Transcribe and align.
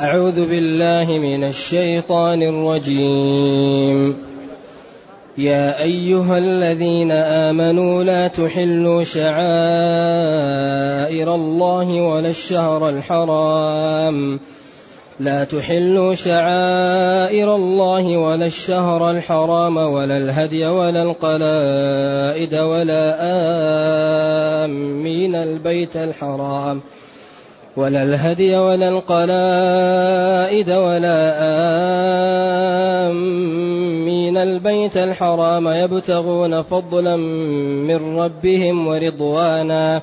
أعوذ 0.00 0.46
بالله 0.46 1.18
من 1.18 1.44
الشيطان 1.44 2.42
الرجيم. 2.42 4.16
يا 5.38 5.82
أيها 5.82 6.38
الذين 6.38 7.10
آمنوا 7.10 8.04
لا 8.04 8.28
تحلوا 8.28 9.02
شعائر 9.02 9.34
الله 11.34 11.88
ولا 11.88 12.28
الشهر 12.28 12.88
الحرام. 12.88 14.40
لا 15.20 15.44
تحلوا 15.44 16.14
شعائر 16.14 17.54
الله 17.54 18.16
ولا 18.16 18.46
الشهر 18.46 19.10
الحرام 19.10 19.76
ولا 19.76 20.16
الهدي 20.16 20.66
ولا 20.66 21.02
القلائد 21.02 22.54
ولا 22.54 23.16
آمين 24.64 25.34
البيت 25.34 25.96
الحرام 25.96 26.80
ۖ. 26.80 26.82
ولا 27.76 28.02
الهدي 28.02 28.56
ولا 28.56 28.88
القلائد 28.88 30.70
ولا 30.70 31.34
آمين. 33.08 34.36
البيت 34.36 34.96
الحرام 34.96 35.68
يبتغون 35.68 36.62
فضلا 36.62 37.16
من 37.16 38.18
ربهم 38.18 38.86
ورضوانا. 38.86 40.02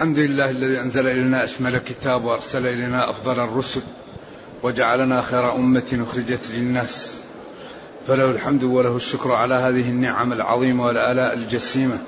الحمد 0.00 0.18
لله 0.18 0.50
الذي 0.50 0.80
أنزل 0.80 1.06
إلينا 1.06 1.44
أشمل 1.44 1.78
كتاب 1.78 2.24
وأرسل 2.24 2.66
إلينا 2.66 3.10
أفضل 3.10 3.40
الرسل 3.40 3.80
وجعلنا 4.62 5.22
خير 5.22 5.54
أمة 5.54 6.06
أخرجت 6.08 6.50
للناس. 6.54 7.20
فله 8.06 8.30
الحمد 8.30 8.64
وله 8.64 8.96
الشكر 8.96 9.32
على 9.32 9.54
هذه 9.54 9.90
النعم 9.90 10.32
العظيمة 10.32 10.86
والآلاء 10.86 11.34
الجسيمة. 11.34 11.98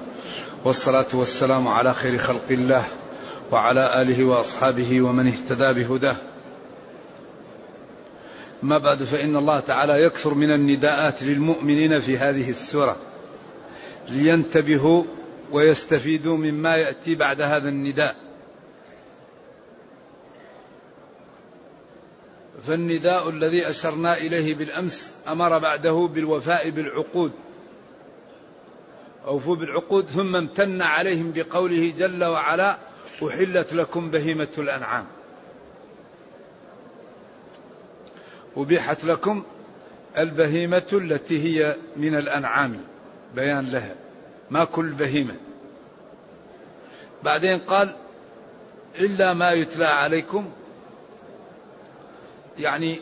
والصلاة 0.65 1.07
والسلام 1.13 1.69
على 1.69 1.95
خير 1.95 2.19
خلق 2.19 2.45
الله 2.51 2.85
وعلى 3.51 4.03
آله 4.03 4.25
وأصحابه 4.25 5.03
ومن 5.03 5.27
اهتدى 5.27 5.85
بهداه. 5.85 6.17
ما 8.63 8.79
بعد 8.79 9.03
فإن 9.03 9.37
الله 9.37 9.61
تعالى 9.61 10.03
يكثر 10.03 10.35
من 10.35 10.55
النداءات 10.55 11.23
للمؤمنين 11.23 12.01
في 12.01 12.19
هذه 12.19 12.51
السورة. 12.51 12.97
لينتبهوا 14.09 15.05
ويستفيدوا 15.53 16.37
مما 16.37 16.77
يأتي 16.77 17.15
بعد 17.15 17.41
هذا 17.41 17.69
النداء. 17.69 18.17
فالنداء 22.63 23.29
الذي 23.29 23.71
أشرنا 23.71 24.17
إليه 24.17 24.55
بالأمس 24.55 25.15
أمر 25.29 25.59
بعده 25.59 26.09
بالوفاء 26.15 26.71
بالعقود. 26.71 27.33
أوفوا 29.27 29.57
بالعقود 29.57 30.07
ثم 30.07 30.37
امتن 30.37 30.83
عليهم 30.83 31.33
بقوله 31.33 31.93
جل 31.99 32.25
وعلا 32.25 32.79
أحلت 33.29 33.73
لكم 33.73 34.11
بهيمة 34.11 34.49
الأنعام. 34.59 35.07
أبيحت 38.57 39.05
لكم 39.05 39.45
البهيمة 40.19 40.87
التي 40.93 41.43
هي 41.43 41.77
من 41.97 42.15
الأنعام. 42.15 42.81
بيان 43.35 43.71
لها. 43.71 44.02
ما 44.53 44.65
كل 44.65 44.91
بهيمة. 44.91 45.35
بعدين 47.23 47.59
قال 47.59 47.97
إلا 49.01 49.35
ما 49.35 49.53
يتلى 49.53 49.85
عليكم. 49.85 50.51
يعني 52.59 53.01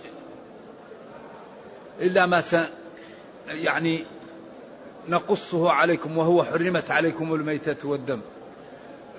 إلا 2.00 2.26
ما 2.26 2.40
س 2.40 2.56
يعني 3.48 4.04
نقصه 5.08 5.70
عليكم 5.70 6.18
وهو 6.18 6.44
حرمت 6.44 6.90
عليكم 6.90 7.34
الميتة 7.34 7.88
والدم. 7.88 8.20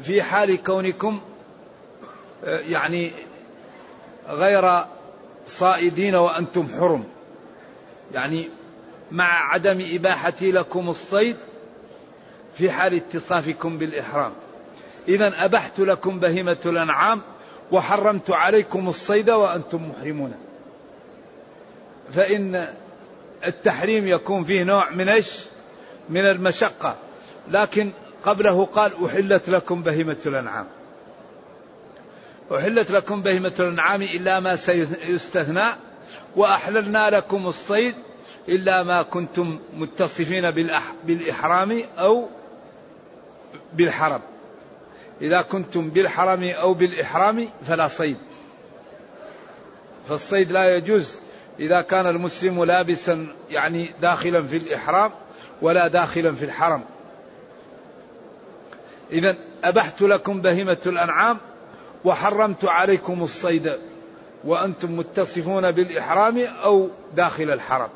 في 0.04 0.24
حال 0.24 0.64
كونكم 0.64 1.22
يعني 2.44 3.12
غير 4.28 4.86
صائدين 5.48 6.16
وأنتم 6.16 6.68
حرم. 6.80 7.04
يعني 8.14 8.50
مع 9.12 9.54
عدم 9.54 9.88
إباحتي 9.94 10.52
لكم 10.52 10.90
الصيد 10.90 11.38
في 12.58 12.72
حال 12.72 12.96
اتصافكم 12.96 13.78
بالإحرام. 13.78 14.32
إذا 15.08 15.46
أبحت 15.46 15.80
لكم 15.80 16.20
بهيمة 16.20 16.58
الأنعام 16.66 17.22
وحرمت 17.72 18.32
عليكم 18.32 18.90
الصيد 18.90 19.30
وأنتم 19.30 19.90
محرمون. 19.90 20.34
فإن 22.14 22.68
التحريم 23.46 24.08
يكون 24.08 24.44
فيه 24.44 24.64
نوع 24.64 24.90
من 24.90 25.10
إيش؟ 25.10 25.40
من 26.10 26.26
المشقة. 26.26 26.96
لكن 27.52 27.92
قبله 28.24 28.66
قال 28.66 29.06
أحلت 29.06 29.50
لكم 29.50 29.84
بهيمة 29.84 30.18
الأنعام. 30.26 30.68
أحلت 32.56 32.92
لكم 32.92 33.22
بهيمة 33.22 33.54
الأنعام 33.60 34.02
إلا 34.02 34.40
ما 34.40 34.56
سيستثنى 34.56 35.76
وأحللنا 36.36 37.10
لكم 37.10 37.48
الصيد 37.48 37.96
إلا 38.50 38.84
ما 38.84 39.04
كنتم 39.04 39.60
متصفين 39.74 40.52
بالإحرام 41.06 41.84
أو 41.98 42.30
بالحرم. 43.74 44.22
إذا 45.22 45.42
كنتم 45.42 45.90
بالحرم 45.90 46.44
أو 46.44 46.74
بالإحرام 46.74 47.48
فلا 47.68 47.88
صيد. 47.88 48.18
فالصيد 50.10 50.52
لا 50.52 50.76
يجوز 50.76 51.20
إذا 51.60 51.82
كان 51.82 52.08
المسلم 52.08 52.64
لابسا 52.64 53.28
يعني 53.50 53.90
داخلا 54.02 54.44
في 54.44 54.58
الإحرام 54.58 55.12
ولا 55.62 55.88
داخلا 55.88 56.36
في 56.36 56.46
الحرم. 56.46 56.84
إذا 59.12 59.36
أبحت 59.64 60.02
لكم 60.02 60.42
بهيمة 60.42 60.78
الأنعام 60.86 61.38
وحرمت 62.06 62.66
عليكم 62.66 63.24
الصيد 63.24 63.78
وأنتم 64.44 64.98
متصفون 64.98 65.72
بالإحرام 65.72 66.38
أو 66.40 66.90
داخل 67.16 67.52
الحرم. 67.52 67.90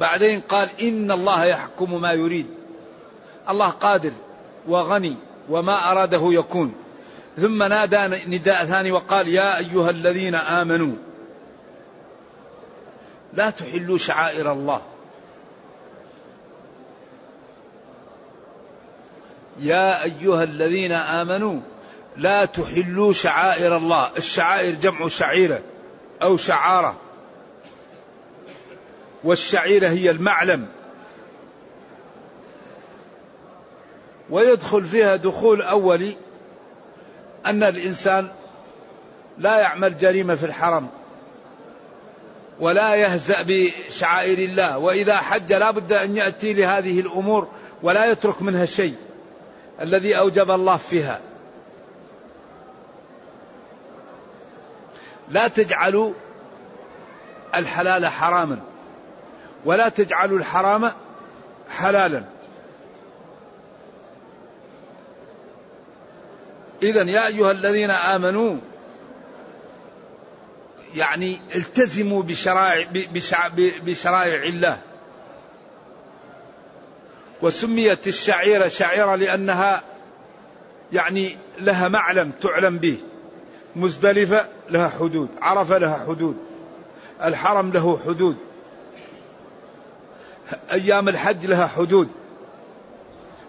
بعدين 0.00 0.40
قال 0.40 0.68
إن 0.82 1.10
الله 1.10 1.44
يحكم 1.44 2.00
ما 2.00 2.12
يريد. 2.12 2.46
الله 3.48 3.68
قادر 3.68 4.12
وغني 4.68 5.16
وما 5.48 5.90
أراده 5.92 6.22
يكون. 6.22 6.74
ثم 7.36 7.62
نادى 7.62 8.36
نداء 8.36 8.64
ثاني 8.64 8.92
وقال 8.92 9.28
يا 9.28 9.58
أيها 9.58 9.90
الذين 9.90 10.34
آمنوا 10.34 10.94
لا 13.34 13.50
تحلوا 13.50 13.98
شعائر 13.98 14.52
الله. 14.52 14.82
يا 19.60 20.02
أيها 20.02 20.44
الذين 20.44 20.92
آمنوا 20.92 21.60
لا 22.16 22.44
تحلوا 22.44 23.12
شعائر 23.12 23.76
الله. 23.76 24.10
الشعائر 24.16 24.74
جمع 24.74 25.08
شعيرة 25.08 25.60
أو 26.22 26.36
شعارة. 26.36 26.96
والشعيرة 29.24 29.88
هي 29.88 30.10
المعلم. 30.10 30.68
ويدخل 34.30 34.84
فيها 34.84 35.16
دخول 35.16 35.62
أولي 35.62 36.16
أن 37.46 37.62
الإنسان 37.62 38.28
لا 39.38 39.60
يعمل 39.60 39.98
جريمة 39.98 40.34
في 40.34 40.46
الحرم 40.46 40.88
ولا 42.60 42.94
يهزأ 42.94 43.42
بشعائر 43.42 44.38
الله. 44.38 44.78
وإذا 44.78 45.16
حج 45.16 45.52
لا 45.52 45.70
بد 45.70 45.92
أن 45.92 46.16
يأتي 46.16 46.52
لهذه 46.52 47.00
الأمور 47.00 47.48
ولا 47.82 48.10
يترك 48.10 48.42
منها 48.42 48.64
شيء 48.64 48.94
الذي 49.80 50.18
أوجب 50.18 50.50
الله 50.50 50.76
فيها. 50.76 51.20
لا 55.28 55.48
تجعلوا 55.48 56.12
الحلال 57.54 58.06
حراما. 58.06 58.60
ولا 59.64 59.88
تجعلوا 59.88 60.38
الحرام 60.38 60.92
حلالا. 61.70 62.24
إذا 66.82 67.02
يا 67.02 67.26
أيها 67.26 67.50
الذين 67.50 67.90
آمنوا 67.90 68.56
يعني 70.96 71.40
التزموا 71.54 72.22
بشرائع 72.22 72.88
بشرائع 73.84 74.42
الله. 74.42 74.78
وسميت 77.42 78.06
الشعيرة 78.06 78.68
شعيرة 78.68 79.14
لأنها 79.14 79.82
يعني 80.92 81.36
لها 81.58 81.88
معلم 81.88 82.30
تعلم 82.30 82.78
به. 82.78 82.98
مزدلفة 83.76 84.48
لها 84.70 84.88
حدود 84.88 85.28
عرفة 85.40 85.78
لها 85.78 86.04
حدود. 86.08 86.36
الحرم 87.24 87.72
له 87.72 87.98
حدود. 87.98 88.36
أيام 90.72 91.08
الحج 91.08 91.46
لها 91.46 91.66
حدود. 91.66 92.08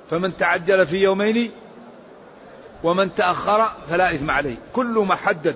فمن 0.10 0.38
تعجل 0.38 0.88
في 0.88 0.98
يومين 0.98 1.51
ومن 2.84 3.16
تأخر 3.16 3.72
فلا 3.90 4.13
إثم 4.13 4.31
عليه. 4.31 4.56
كل 4.74 5.06
محدد. 5.10 5.56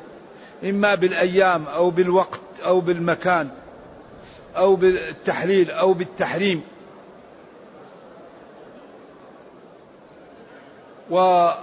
إما 0.63 0.95
بالأيام 0.95 1.65
أو 1.65 1.89
بالوقت 1.89 2.41
أو 2.65 2.81
بالمكان 2.81 3.49
أو 4.57 4.75
بالتحليل 4.75 5.71
أو 5.71 5.93
بالتحريم. 5.93 6.63
ويقال 11.09 11.55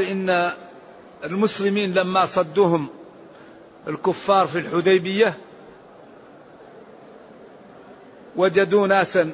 إن 0.00 0.52
المسلمين 1.24 1.94
لما 1.94 2.24
صدوهم 2.24 2.88
الكفار 3.88 4.46
في 4.46 4.58
الحديبية 4.58 5.38
وجدوا 8.38 8.86
ناسا 8.86 9.32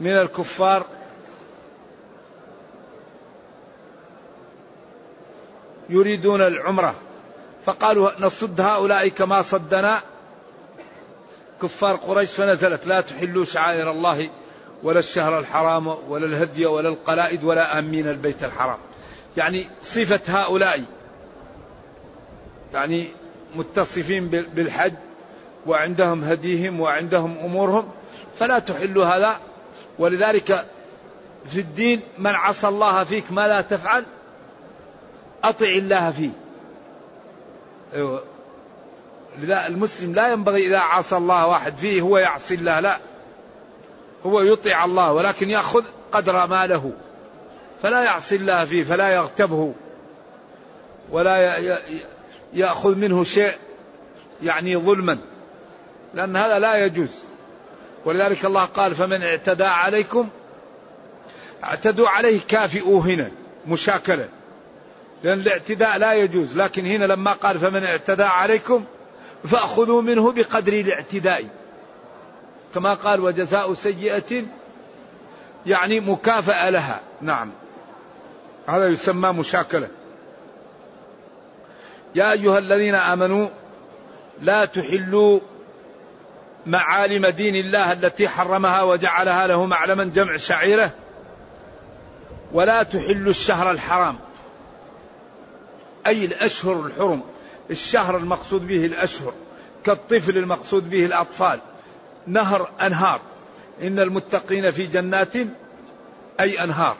من 0.00 0.12
الكفار 0.12 0.86
يريدون 5.88 6.42
العمرة. 6.42 6.94
فقالوا 7.64 8.10
نصد 8.20 8.60
هؤلاء 8.60 9.08
كما 9.08 9.42
صدنا. 9.42 10.00
كفار 11.62 11.96
قريش 11.96 12.30
فنزلت. 12.30 12.86
لا 12.86 13.00
تحلوا 13.00 13.44
شعائر 13.44 13.90
الله 13.90 14.30
ولا 14.82 14.98
الشهر 14.98 15.38
الحرام 15.38 15.86
ولا 16.08 16.26
الهدي 16.26 16.66
ولا 16.66 16.88
القلائد 16.88 17.44
ولا 17.44 17.78
آمين 17.78 18.08
البيت 18.08 18.44
الحرام. 18.44 18.78
يعني 19.36 19.66
صفة 19.82 20.20
هؤلاء 20.26 20.84
يعني 22.74 23.08
متصفين 23.54 24.28
بالحج. 24.28 24.94
وعندهم 25.66 26.24
هديهم 26.24 26.80
وعندهم 26.80 27.38
أمورهم 27.44 27.88
فلا 28.38 28.58
تحلوا 28.58 29.04
هذا. 29.04 29.36
ولذلك 29.98 30.66
في 31.46 31.60
الدين 31.60 32.00
من 32.18 32.34
عصى 32.34 32.68
الله 32.68 33.04
فيك 33.04 33.32
ما 33.32 33.48
لا 33.48 33.60
تفعل 33.60 34.06
أطع 35.44 35.66
الله 35.66 36.10
فيه. 36.10 36.30
أيوة. 37.94 38.22
لذا 39.38 39.66
المسلم 39.66 40.14
لا 40.14 40.28
ينبغي 40.28 40.66
إذا 40.66 40.78
عصى 40.78 41.16
الله 41.16 41.46
واحد 41.46 41.76
فيه 41.76 42.00
هو 42.00 42.18
يعصي 42.18 42.54
الله 42.54 42.80
لا. 42.80 42.96
هو 44.26 44.40
يطيع 44.40 44.84
الله 44.84 45.12
ولكن 45.12 45.50
يأخذ 45.50 45.84
قدر 46.12 46.46
ما 46.46 46.66
له 46.66 46.92
فلا 47.82 48.04
يعصي 48.04 48.36
الله 48.36 48.64
فيه 48.64 48.84
فلا 48.84 49.08
يغتبه. 49.08 49.74
ولا 51.10 51.58
يأخذ 52.52 52.94
منه 52.94 53.24
شيء 53.24 53.54
يعني 54.42 54.76
ظلما. 54.76 55.18
لأن 56.14 56.36
هذا 56.36 56.58
لا 56.58 56.76
يجوز. 56.76 57.10
ولذلك 58.04 58.44
الله 58.44 58.64
قال 58.64 58.94
فمن 58.94 59.22
اعتدى 59.22 59.64
عليكم 59.64 60.28
اعتدوا 61.64 62.08
عليه 62.08 62.40
كافئوا 62.48 63.02
هنا 63.02 63.30
مشاكلة. 63.66 64.28
لأن 65.22 65.40
الاعتداء 65.40 65.98
لا 65.98 66.12
يجوز. 66.12 66.56
لكن 66.56 66.86
هنا 66.86 67.04
لما 67.04 67.32
قال 67.32 67.58
فمن 67.58 67.84
اعتدى 67.84 68.22
عليكم 68.22 68.84
فأخذوا 69.44 70.02
منه 70.02 70.32
بقدر 70.32 70.72
الاعتداء. 70.72 71.44
كما 72.74 72.94
قال 72.94 73.20
وجزاء 73.20 73.74
سيئة 73.74 74.44
يعني 75.66 76.00
مكافأة 76.00 76.70
لها. 76.70 77.00
نعم. 77.20 77.50
هذا 78.66 78.88
يسمى 78.88 79.32
مشاكلة. 79.32 79.88
يا 82.14 82.32
أيها 82.32 82.58
الذين 82.58 82.94
آمنوا 82.94 83.48
لا 84.40 84.64
تحلوا 84.64 85.40
معالم 86.66 87.26
دين 87.26 87.56
الله 87.56 87.92
التي 87.92 88.28
حرمها 88.28 88.82
وجعلها 88.82 89.46
له 89.46 89.66
معلما 89.66 90.04
جمع 90.04 90.36
شعيره 90.36 90.90
ولا 92.52 92.82
تحلوا 92.82 93.30
الشهر 93.30 93.70
الحرام. 93.70 94.18
أي 96.06 96.24
الأشهر 96.24 96.86
الحرم 96.86 97.22
الشهر 97.70 98.16
المقصود 98.16 98.66
به 98.66 98.86
الأشهر 98.86 99.32
كالطفل 99.84 100.38
المقصود 100.38 100.90
به 100.90 101.06
الأطفال. 101.06 101.60
نهر 102.26 102.70
أنهار. 102.80 103.20
إن 103.82 103.98
المتقين 103.98 104.70
في 104.70 104.86
جنات 104.86 105.36
أي 106.40 106.64
أنهار. 106.64 106.96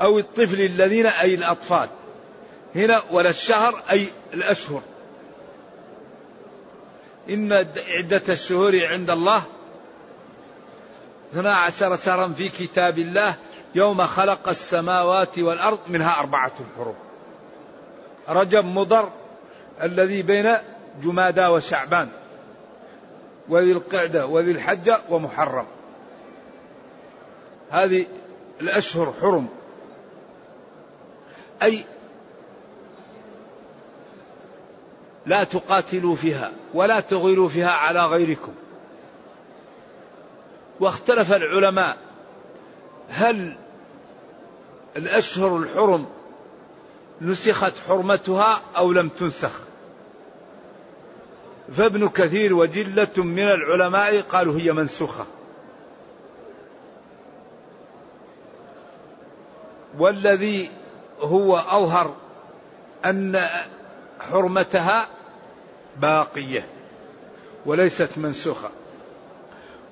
أو 0.00 0.18
الطفل 0.18 0.60
الذين 0.60 1.06
أي 1.06 1.34
الأطفال. 1.34 1.88
هنا 2.74 3.02
ولا 3.10 3.30
الشهر 3.30 3.82
أي 3.90 4.08
الأشهر. 4.34 4.82
إن 7.30 7.52
عدة 7.88 8.22
الشهور 8.28 8.86
عند 8.86 9.10
الله. 9.10 9.42
اثنا 11.32 11.54
عشر 11.54 11.96
شهرا 11.96 12.28
في 12.28 12.48
كتاب 12.48 12.98
الله 12.98 13.34
يوم 13.74 14.06
خلق 14.06 14.48
السماوات 14.48 15.38
والأرض 15.38 15.78
منها 15.88 16.20
أربعة 16.20 16.52
حروف. 16.76 16.96
رجب 18.28 18.64
مضر 18.64 19.10
الذي 19.82 20.22
بين 20.22 20.56
جمادى 21.02 21.46
وشعبان. 21.46 22.08
وذي 23.48 23.72
القعدة 23.72 24.26
وذي 24.26 24.50
الحجة 24.50 25.00
ومحرم. 25.08 25.66
هذه 27.70 28.06
الأشهر 28.60 29.14
حرم. 29.20 29.48
أي 31.62 31.84
لا 35.28 35.44
تقاتلوا 35.44 36.16
فيها 36.16 36.52
ولا 36.74 37.00
تغيروا 37.00 37.48
فيها 37.48 37.70
على 37.70 38.06
غيركم. 38.06 38.52
واختلف 40.80 41.32
العلماء 41.32 41.96
هل 43.08 43.56
الأشهر 44.96 45.56
الحرم 45.56 46.06
نسخت 47.20 47.72
حرمتها 47.88 48.60
أو 48.76 48.92
لم 48.92 49.08
تنسخ. 49.08 49.60
فابن 51.76 52.08
كثير 52.08 52.54
وجلة 52.54 53.08
من 53.16 53.48
العلماء 53.48 54.20
قالوا 54.20 54.58
هي 54.58 54.72
منسوخة. 54.72 55.26
والذي 59.98 60.70
هو 61.20 61.56
أظهر 61.56 62.14
أن 63.04 63.48
حرمتها 64.20 65.08
باقية 66.00 66.66
وليست 67.66 68.10
منسوخة. 68.16 68.70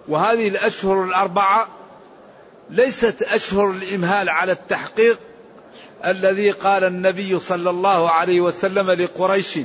وهذه 0.08 0.48
الأشهر 0.48 1.04
الأربعة 1.04 1.68
ليست 2.70 3.22
أشهر 3.22 3.70
الإمهال 3.70 4.28
على 4.28 4.52
التحقيق 4.52 5.18
الذي 6.04 6.50
قال 6.50 6.84
النبي 6.84 7.38
صلى 7.38 7.70
الله 7.70 8.10
عليه 8.10 8.40
وسلم 8.40 8.90
لقريش 8.90 9.58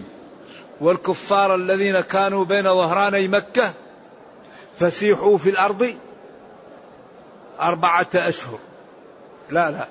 والكفار 0.82 1.56
الذين 1.56 2.02
كانوا 2.02 2.46
بين 2.46 2.64
ظهراني 2.64 3.28
مكة 3.28 3.74
فسيحوا 4.80 5.38
في 5.38 5.50
الأرض 5.50 5.96
أربعة 7.60 8.08
أشهر. 8.16 8.60
لا 9.50 9.72
لا. 9.72 9.88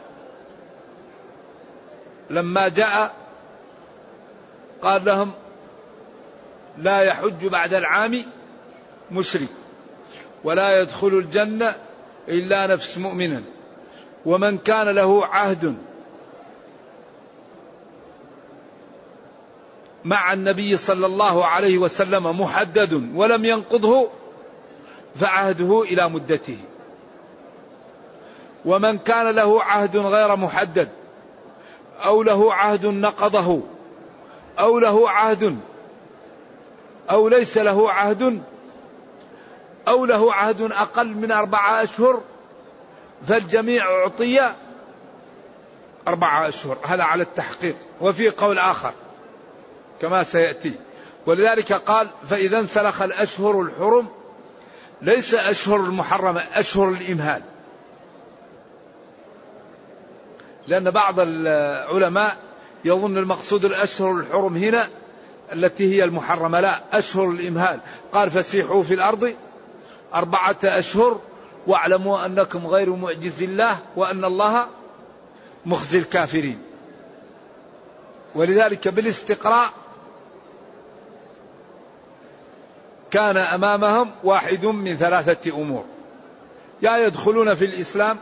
لما 2.30 2.68
جاء 2.68 3.14
قال 4.82 5.04
لهم 5.04 5.32
لا 6.80 7.02
يحج 7.02 7.46
بعد 7.46 7.74
العام 7.74 8.22
مشرك 9.10 9.48
ولا 10.44 10.80
يدخل 10.80 11.08
الجنة 11.08 11.74
إلا 12.28 12.66
نفس 12.66 12.98
مؤمنا 12.98 13.42
ومن 14.26 14.58
كان 14.58 14.88
له 14.88 15.26
عهد 15.26 15.76
مع 20.04 20.32
النبي 20.32 20.76
صلى 20.76 21.06
الله 21.06 21.46
عليه 21.46 21.78
وسلم 21.78 22.40
محدد 22.40 23.10
ولم 23.14 23.44
ينقضه 23.44 24.08
فعهده 25.16 25.82
إلى 25.82 26.08
مدته. 26.08 26.58
ومن 28.64 28.98
كان 28.98 29.30
له 29.30 29.62
عهد 29.62 29.96
غير 29.96 30.36
محدد 30.36 30.88
أو 32.04 32.22
له 32.22 32.54
عهد 32.54 32.86
نقضه 32.86 33.62
أو 34.58 34.78
له 34.78 35.10
عهد 35.10 35.58
أو 37.10 37.28
ليس 37.28 37.58
له 37.58 37.90
عهد 37.90 38.42
أو 39.88 40.04
له 40.04 40.34
عهد 40.34 40.60
أقل 40.60 41.08
من 41.08 41.32
أربعة 41.32 41.82
أشهر 41.82 42.20
فالجميع 43.28 43.84
أعطي 43.84 44.52
أربعة 46.08 46.48
أشهر. 46.48 46.78
هذا 46.82 47.02
على 47.02 47.22
التحقيق. 47.22 47.76
وفي 48.00 48.28
قول 48.28 48.58
آخر 48.58 48.92
كما 50.00 50.22
سيأتي. 50.22 50.74
ولذلك 51.26 51.72
قال 51.72 52.08
فإذا 52.28 52.58
انسلخ 52.58 53.02
الأشهر 53.02 53.60
الحرم 53.60 54.08
ليس 55.02 55.34
أشهر 55.34 55.76
المحرمة 55.76 56.40
أشهر 56.54 56.88
الإمهال. 56.88 57.42
لأن 60.66 60.90
بعض 60.90 61.20
العلماء 61.20 62.36
يظن 62.84 63.18
المقصود 63.18 63.64
الأشهر 63.64 64.12
الحرم 64.12 64.56
هنا 64.56 64.88
التي 65.52 65.94
هي 65.94 66.04
المحرمة. 66.04 66.60
لا 66.60 66.80
أشهر 66.92 67.30
الإمهال. 67.30 67.80
قال 68.12 68.30
فسيحوا 68.30 68.82
في 68.82 68.94
الأرض 68.94 69.34
أربعة 70.14 70.56
أشهر 70.64 71.20
واعلموا 71.66 72.26
أنكم 72.26 72.66
غير 72.66 72.90
معجز 72.90 73.42
الله 73.42 73.78
وأن 73.96 74.24
الله 74.24 74.66
مخزي 75.66 75.98
الكافرين. 75.98 76.62
ولذلك 78.34 78.88
بالاستقراء 78.88 79.70
كان 83.10 83.36
أمامهم 83.36 84.10
واحد 84.24 84.64
من 84.64 84.96
ثلاثة 84.96 85.50
أمور. 85.50 85.84
يا 86.82 86.96
يدخلون 86.96 87.54
في 87.54 87.64
الإسلام 87.64 88.16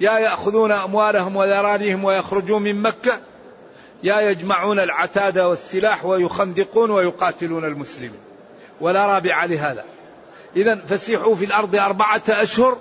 يا 0.00 0.18
يأخذون 0.18 0.72
أموالهم 0.72 1.36
وذراريهم 1.36 2.04
ويخرجون 2.04 2.62
من 2.62 2.82
مكة 2.82 3.20
يا 4.02 4.20
يجمعون 4.20 4.80
العتاد 4.80 5.38
والسلاح 5.38 6.04
ويخندقون 6.04 6.90
ويقاتلون 6.90 7.64
المسلمين. 7.64 8.20
ولا 8.80 9.06
رابع 9.06 9.44
لهذا. 9.44 9.84
اذا 10.56 10.76
فسيحوا 10.76 11.34
في 11.34 11.44
الأرض 11.44 11.76
أربعة 11.76 12.22
أشهر 12.28 12.78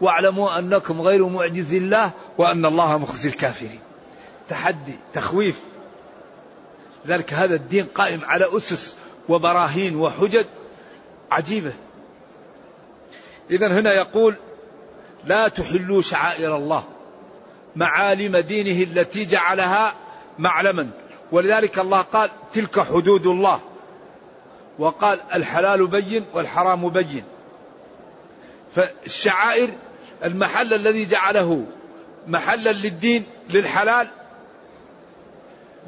واعلموا 0.00 0.58
أنكم 0.58 1.00
غير 1.00 1.28
معجز 1.28 1.74
الله 1.74 2.10
وأن 2.38 2.66
الله 2.66 2.98
مخزي 2.98 3.28
الكافرين. 3.28 3.80
تحدي 4.48 4.94
تخويف. 5.14 5.60
ذلك 7.06 7.32
هذا 7.32 7.54
الدين 7.54 7.84
قائم 7.84 8.20
على 8.24 8.56
أسس 8.56 8.96
وبراهين 9.28 9.96
وحجج 9.96 10.46
عجيبة. 11.30 11.72
إذا 13.50 13.66
هنا 13.66 13.94
يقول 13.94 14.36
لا 15.24 15.48
تحلوا 15.48 16.02
شعائر 16.02 16.56
الله. 16.56 16.84
معالم 17.76 18.36
دينه 18.36 18.82
التي 18.92 19.24
جعلها 19.24 19.94
معلما. 20.38 20.90
ولذلك 21.32 21.78
الله 21.78 22.00
قال 22.00 22.30
تلك 22.52 22.80
حدود 22.80 23.26
الله. 23.26 23.60
وقال 24.78 25.20
الحلال 25.34 25.86
بين 25.86 26.24
والحرام 26.34 26.88
بين. 26.88 27.24
فالشعائر 28.74 29.70
المحل 30.24 30.74
الذي 30.74 31.04
جعله 31.04 31.64
محلا 32.26 32.72
للدين 32.72 33.24
للحلال 33.50 34.08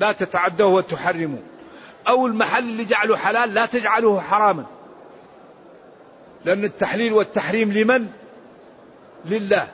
لا 0.00 0.12
تتعدوه 0.12 0.68
وتحرموا 0.68 1.38
أو 2.08 2.26
المحل 2.26 2.62
اللي 2.62 2.84
جعله 2.84 3.16
حلال 3.16 3.54
لا 3.54 3.66
تجعله 3.66 4.20
حراما. 4.20 4.64
لأن 6.44 6.64
التحليل 6.64 7.12
والتحريم 7.12 7.72
لمن؟ 7.72 8.06
لله. 9.24 9.68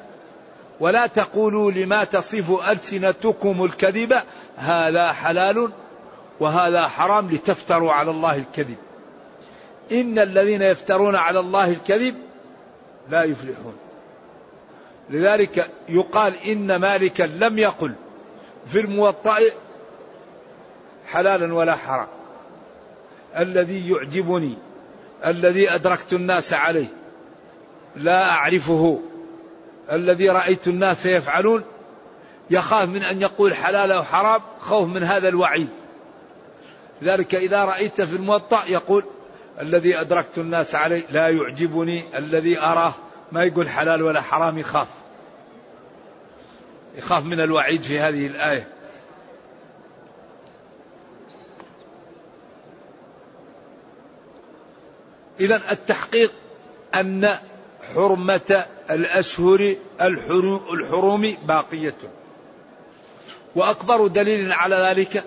ولا 0.80 1.06
تقولوا 1.06 1.70
لما 1.70 2.04
تصف 2.04 2.50
ألسنتكم 2.68 3.64
الكذب 3.64 4.22
هذا 4.60 5.12
حلال 5.12 5.70
وهذا 6.40 6.88
حرام 6.88 7.30
لتفتروا 7.30 7.92
على 7.92 8.10
الله 8.10 8.36
الكذب. 8.36 8.76
إن 9.92 10.18
الذين 10.18 10.62
يفترون 10.62 11.16
على 11.16 11.40
الله 11.40 11.70
الكذب 11.70 12.14
لا 13.10 13.24
يفلحون. 13.24 13.76
لذلك 15.10 15.70
يقال 15.88 16.36
إن 16.36 16.76
مالكا 16.76 17.22
لم 17.22 17.58
يقل 17.58 17.92
في 18.66 18.80
الموطأ 18.80 19.38
حلالا 21.06 21.54
ولا 21.54 21.76
حرام. 21.76 22.08
الذي 23.36 23.90
يعجبني 23.90 24.54
الذي 25.26 25.74
أدركت 25.74 26.12
الناس 26.12 26.52
عليه 26.52 26.86
لا 27.96 28.30
أعرفه 28.30 29.00
الذي 29.92 30.28
رأيت 30.28 30.68
الناس 30.68 31.06
يفعلون 31.06 31.64
يخاف 32.50 32.88
من 32.88 33.02
أن 33.02 33.21
يقول 33.21 33.54
حلال 33.54 33.92
أو 33.92 34.02
حرام 34.02 34.40
خوف 34.61 34.88
من 34.88 35.02
هذا 35.02 35.28
الوعيد. 35.28 35.69
ذلك 37.02 37.35
إذا 37.35 37.64
رأيت 37.64 38.00
في 38.00 38.16
الموطأ 38.16 38.62
يقول 38.69 39.04
الذي 39.61 40.00
أدركت 40.00 40.38
الناس 40.38 40.75
عليه 40.75 41.02
لا 41.11 41.28
يعجبني 41.28 42.02
الذي 42.19 42.59
أراه 42.59 42.95
ما 43.33 43.45
يقول 43.45 43.69
حلال 43.69 44.02
ولا 44.02 44.21
حرام 44.21 44.59
يخاف. 44.59 44.88
يخاف 46.99 47.25
من 47.25 47.40
الوعيد 47.40 47.83
في 47.83 48.00
هذه 48.00 48.26
الآية. 48.26 48.69
إذا 55.40 55.73
التحقيق 55.73 56.33
أن 56.95 57.38
حرمة 57.95 58.64
الأشهر 58.90 59.76
الحروم 60.00 61.37
باقية. 61.47 62.19
وأكبر 63.57 64.07
دليل 64.07 64.52
على 64.52 64.76
ذلك 64.76 65.25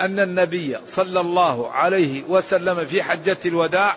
أن 0.00 0.20
النبي 0.20 0.78
صلى 0.86 1.20
الله 1.20 1.70
عليه 1.70 2.22
وسلم 2.28 2.84
في 2.84 3.02
حجة 3.02 3.36
الوداع 3.46 3.96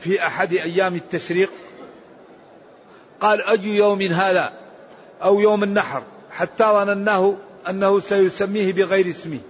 في 0.00 0.26
أحد 0.26 0.52
أيام 0.52 0.94
التشريق 0.94 1.50
قال 3.20 3.42
أي 3.42 3.64
يوم 3.64 4.02
هذا 4.02 4.52
أو 5.22 5.40
يوم 5.40 5.62
النحر 5.62 6.02
حتى 6.30 6.64
ظنناه 6.64 7.36
أنه 7.68 8.00
سيسميه 8.00 8.72
بغير 8.72 9.08
اسمه. 9.08 9.40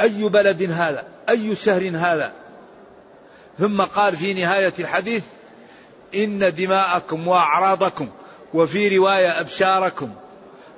أي 0.00 0.28
بلد 0.28 0.62
هذا؟ 0.62 1.04
أي 1.28 1.54
شهر 1.54 1.90
هذا؟ 1.94 2.32
ثم 3.58 3.82
قال 3.82 4.16
في 4.16 4.34
نهاية 4.34 4.72
الحديث 4.78 5.22
إن 6.14 6.54
دماءكم 6.54 7.28
وأعراضكم 7.28 8.08
وفي 8.54 8.98
رواية 8.98 9.40
أبشاركم 9.40 10.10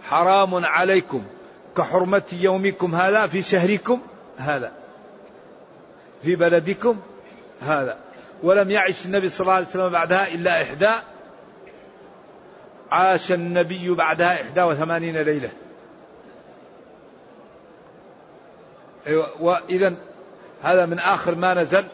حرام 0.05 0.65
عليكم 0.65 1.25
كحرمة 1.77 2.23
يومكم 2.33 2.95
هذا 2.95 3.27
في 3.27 3.43
شهركم 3.43 4.01
هذا 4.37 4.73
في 6.23 6.37
بلدكم 6.37 7.01
هذا. 7.61 7.99
ولم 8.43 8.71
يعش 8.71 9.07
النبي 9.07 9.29
صلى 9.29 9.41
الله 9.41 9.53
عليه 9.53 9.67
وسلم 9.67 9.89
بعدها 9.89 10.35
إلا 10.35 10.63
إحدى 10.63 10.91
عاش 12.91 13.33
النبي 13.33 13.95
بعدها 13.95 14.43
إحدى 14.43 14.63
وثمانين 14.63 15.17
ليلة. 15.17 15.51
أيوة 19.07 19.43
وإذا 19.43 19.95
هذا 20.63 20.87
من 20.87 20.99
آخر 20.99 21.35
ما 21.35 21.55
نزل 21.55 21.85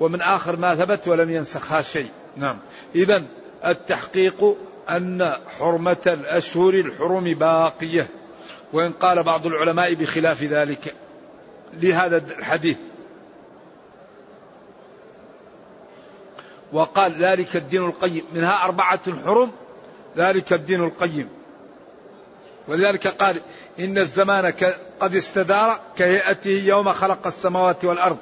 ومن 0.00 0.20
آخر 0.20 0.56
ما 0.56 0.74
ثبت 0.74 1.08
ولم 1.08 1.30
ينسخها 1.30 1.82
شيء. 1.82 2.10
نعم. 2.36 2.58
إذا 2.94 3.22
التحقيق 3.66 4.56
أن 4.90 5.32
حرمة 5.58 5.96
الأشهر 6.06 6.74
الحرم 6.74 7.34
باقية 7.34 8.08
وإن 8.72 8.92
قال 8.92 9.22
بعض 9.22 9.46
العلماء 9.46 9.94
بخلاف 9.94 10.42
ذلك. 10.42 10.94
لهذا 11.72 12.16
الحديث. 12.16 12.78
وقال 16.72 17.24
ذلك 17.24 17.56
الدين 17.56 17.84
القيم. 17.84 18.24
منها 18.32 18.64
أربعة 18.64 19.22
حرم 19.24 19.50
ذلك 20.16 20.52
الدين 20.52 20.84
القيم. 20.84 21.28
ولذلك 22.68 23.06
قال 23.06 23.40
إن 23.80 23.98
الزمان 23.98 24.52
قد 25.00 25.16
استدار 25.16 25.80
كهيئته 25.96 26.50
يوم 26.50 26.92
خلق 26.92 27.26
السماوات 27.26 27.84
والأرض. 27.84 28.18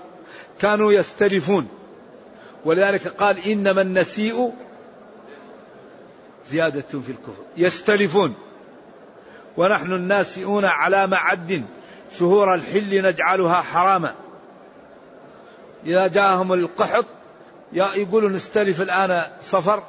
كانوا 0.61 0.93
يستلفون. 0.93 1.69
ولذلك 2.65 3.09
قال 3.09 3.47
إنما 3.47 3.83
النسيء 3.83 4.53
زيادة 6.47 7.01
في 7.01 7.13
الكفر. 7.13 7.45
يستلفون. 7.57 8.35
ونحن 9.57 9.93
الناسئون 9.93 10.65
على 10.65 11.07
معد 11.07 11.65
شهور 12.19 12.55
الحل 12.55 13.03
نجعلها 13.03 13.63
حراما. 13.63 14.15
إذا 15.87 16.07
جاءهم 16.07 16.53
القحط 16.53 17.07
يقولوا 17.73 18.31
نستلف 18.31 18.83
الآن 18.83 19.23
صفر 19.43 19.83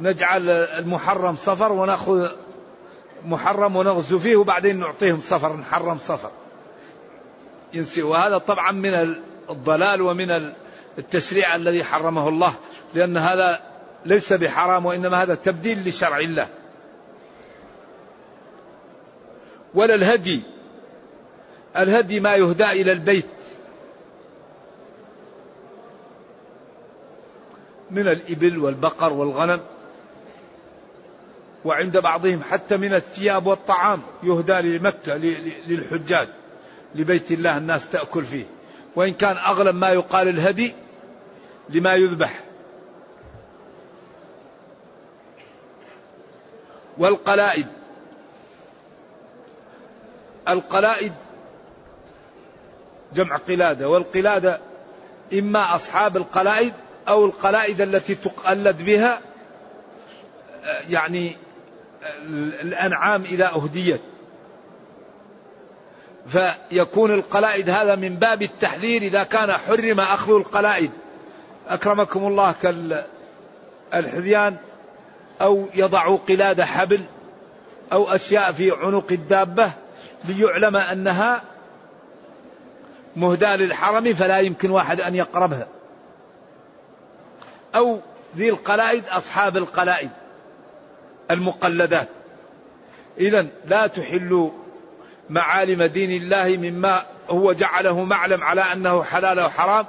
نجعل 0.00 0.50
المحرم 0.50 1.36
صفر 1.36 1.72
ونأخذ 1.72 2.28
محرم 3.24 3.76
ونغزو 3.76 4.18
فيه 4.18 4.36
وبعدين 4.36 4.80
نعطيهم 4.80 5.20
صفر 5.20 5.56
نحرم 5.56 5.98
صفر 5.98 6.30
ينسي 7.74 8.02
وهذا 8.02 8.38
طبعا 8.38 8.72
من 8.72 8.94
الضلال 9.50 10.02
ومن 10.02 10.52
التشريع 10.98 11.54
الذي 11.54 11.84
حرمه 11.84 12.28
الله. 12.28 12.54
لأن 12.94 13.16
هذا 13.16 13.60
ليس 14.08 14.32
بحرام 14.32 14.86
وإنما 14.86 15.22
هذا 15.22 15.34
تبديل 15.34 15.88
لشرع 15.88 16.18
الله. 16.18 16.48
ولا 19.74 19.94
الهدي 19.94 20.42
الهدي 21.76 22.20
ما 22.20 22.34
يهدى 22.34 22.64
إلى 22.64 22.92
البيت 22.92 23.26
من 27.90 28.08
الإبل 28.08 28.58
والبقر 28.58 29.12
والغنم 29.12 29.60
وعند 31.64 31.98
بعضهم 31.98 32.42
حتى 32.42 32.76
من 32.76 32.94
الثياب 32.94 33.46
والطعام 33.46 34.02
يهدى 34.22 34.78
لمكة 34.78 35.16
للحجاج 35.66 36.28
لبيت 36.94 37.32
الله 37.32 37.56
الناس 37.56 37.90
تأكل 37.90 38.24
فيه. 38.24 38.44
وإن 38.96 39.14
كان 39.14 39.36
أغلب 39.36 39.76
ما 39.76 39.90
يقال 39.90 40.28
الهدي 40.28 40.72
لما 41.68 41.94
يذبح. 41.94 42.47
والقلائد. 46.98 47.66
القلائد 50.48 51.12
جمع 53.14 53.36
قلادة 53.36 53.88
والقلادة 53.88 54.60
إما 55.32 55.74
أصحاب 55.74 56.16
القلائد 56.16 56.72
أو 57.08 57.24
القلائد 57.26 57.80
التي 57.80 58.14
تقلد 58.14 58.82
بها 58.82 59.20
يعني 60.90 61.36
الأنعام 62.62 63.22
إذا 63.22 63.46
أهديت. 63.46 64.00
فيكون 66.26 67.14
القلائد 67.14 67.70
هذا 67.70 67.94
من 67.94 68.14
باب 68.14 68.42
التحذير 68.42 69.02
إذا 69.02 69.22
كان 69.22 69.52
حرم 69.52 70.00
أخذ 70.00 70.34
القلائد. 70.34 70.90
أكرمكم 71.68 72.26
الله 72.26 72.54
كالحذيان. 73.92 74.56
أو 75.40 75.66
يضع 75.74 76.16
قلاد 76.16 76.60
حبل 76.60 77.04
أو 77.92 78.14
أشياء 78.14 78.52
في 78.52 78.70
عنق 78.70 79.06
الدابة 79.12 79.70
ليعلم 80.24 80.76
أنها 80.76 81.42
مهداة 83.16 83.56
للحرم 83.56 84.14
فلا 84.14 84.38
يمكن 84.38 84.70
واحد 84.70 85.00
أن 85.00 85.14
يقربها. 85.14 85.66
أو 87.74 88.00
ذي 88.36 88.48
القلائد 88.48 89.04
أصحاب 89.08 89.56
القلائد 89.56 90.10
المقلدات. 91.30 92.08
إذا 93.18 93.46
لا 93.66 93.86
تحلوا 93.86 94.50
معالم 95.30 95.82
دين 95.82 96.22
الله 96.22 96.56
مما 96.56 97.02
هو 97.28 97.52
جعله 97.52 98.04
معلم 98.04 98.42
على 98.42 98.60
أنه 98.60 99.02
حلال 99.02 99.40
وحرام 99.40 99.86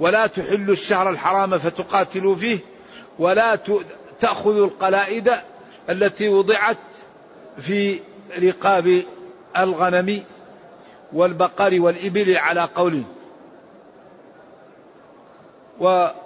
ولا 0.00 0.26
تحلوا 0.26 0.72
الشهر 0.72 1.10
الحرام 1.10 1.58
فتقاتلوا 1.58 2.34
فيه 2.34 2.58
ولا 3.18 3.56
تأخذوا 4.20 4.66
القلائد 4.66 5.32
التي 5.90 6.28
وضعت 6.28 6.78
في 7.58 8.00
رقاب 8.38 9.02
الغنم 9.56 10.24
والبقر 11.12 11.80
والإبل 11.80 12.36
على 12.36 12.68
قول 12.74 13.02
وقيل 15.80 16.16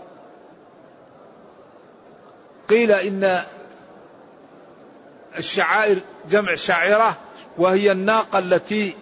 إن 2.92 3.42
الشعائر 5.38 5.99
جمع 6.30 6.54
شاعرة 6.54 7.16
وهي 7.58 7.92
الناقة 7.92 8.38
التي 8.38 8.94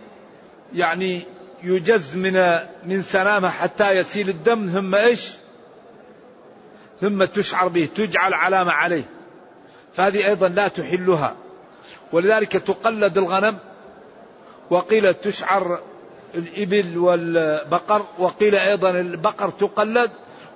يعني 0.75 1.23
يجز 1.63 2.17
من 2.17 2.59
من 2.85 3.03
سنامها 3.03 3.51
حتى 3.51 3.91
يسيل 3.91 4.29
الدم 4.29 4.67
ثم 4.67 4.95
إيش؟ 4.95 5.31
ثم 7.01 7.25
تشعر 7.25 7.69
به 7.69 7.89
تجعل 7.97 8.35
علامة 8.35 8.73
عليه. 8.73 9.05
فهذه 9.95 10.27
أيضا 10.27 10.49
لا 10.49 10.69
تحلها. 10.69 11.37
ولذلك 12.13 12.53
تقلد 12.53 13.19
الغنم 13.19 13.59
وقيل 14.71 15.15
تشعر 15.15 15.79
الإبل 16.35 16.99
والبقر 16.99 18.05
وقيل 18.19 18.55
أيضا 18.55 18.91
البقر 18.91 19.51
تقلد 19.51 20.11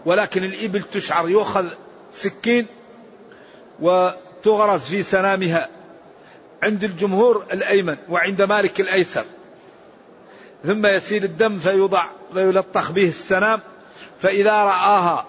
ولكن 0.07 0.45
الإبل 0.45 0.83
تشعر 0.83 1.29
يؤخذ 1.29 1.67
سكين 2.13 2.67
وتغرس 3.81 4.85
في 4.85 5.03
سنامها. 5.03 5.69
عند 6.63 6.85
الجمهور 6.85 7.45
الأيمن 7.53 7.97
وعند 8.09 8.43
مالك 8.43 8.81
الأيسر. 8.81 9.25
ثم 10.65 10.87
يسيل 10.87 11.25
الدم 11.25 11.59
فيوضع 11.59 12.05
ويلطخ 12.35 12.91
به 12.91 13.09
السنام 13.09 13.61
فإذا 14.21 14.53
رآها 14.53 15.27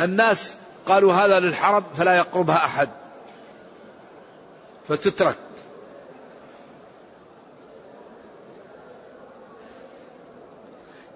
الناس 0.00 0.56
قالوا 0.86 1.12
هذا 1.12 1.40
للحرم 1.40 1.84
فلا 1.96 2.16
يقربها 2.16 2.56
أحد. 2.56 2.88
فتترك. 4.88 5.36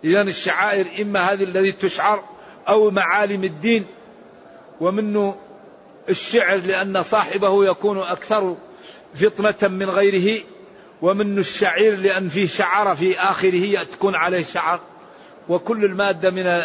إذا 0.04 0.22
الشعائر 0.22 1.02
إما 1.02 1.32
هذه 1.32 1.44
الذي 1.44 1.72
تشعر 1.72 2.24
أو 2.68 2.90
معالم 2.90 3.44
الدين 3.44 3.86
ومنه 4.80 5.36
الشعر 6.08 6.56
لأن 6.56 7.02
صاحبه 7.02 7.70
يكون 7.70 7.98
أكثر 7.98 8.56
فطنة 9.14 9.68
من 9.68 9.90
غيره 9.90 10.42
ومنه 11.02 11.40
الشعير 11.40 11.96
لأن 11.96 12.28
فيه 12.28 12.46
شعر 12.46 12.94
في 12.94 13.20
آخره 13.20 13.82
تكون 13.82 14.14
عليه 14.14 14.42
شعر 14.42 14.80
وكل 15.48 15.84
المادة 15.84 16.30
من 16.30 16.62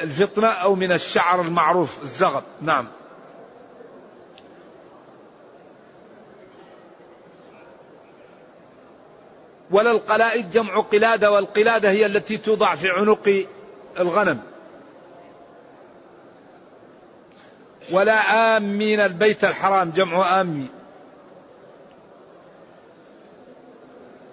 الفطنة 0.00 0.48
أو 0.48 0.74
من 0.74 0.92
الشعر 0.92 1.40
المعروف 1.40 2.02
الزغب 2.02 2.42
نعم. 2.62 2.86
ولا 9.70 9.90
القلائد 9.90 10.50
جمع 10.50 10.80
قلادة 10.80 11.32
والقلادة 11.32 11.90
هي 11.90 12.06
التي 12.06 12.36
توضع 12.36 12.74
في 12.74 12.90
عنق 12.90 13.46
الغنم. 13.98 14.40
ولا 17.92 18.56
آمين 18.56 19.00
البيت 19.00 19.44
الحرام 19.44 19.90
جمع 19.90 20.40
آمي 20.40 20.66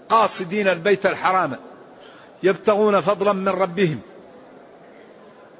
قاصدين 0.09 0.67
البيت 0.67 1.05
الحرام 1.05 1.57
يبتغون 2.43 3.01
فضلا 3.01 3.33
من 3.33 3.49
ربهم. 3.49 4.01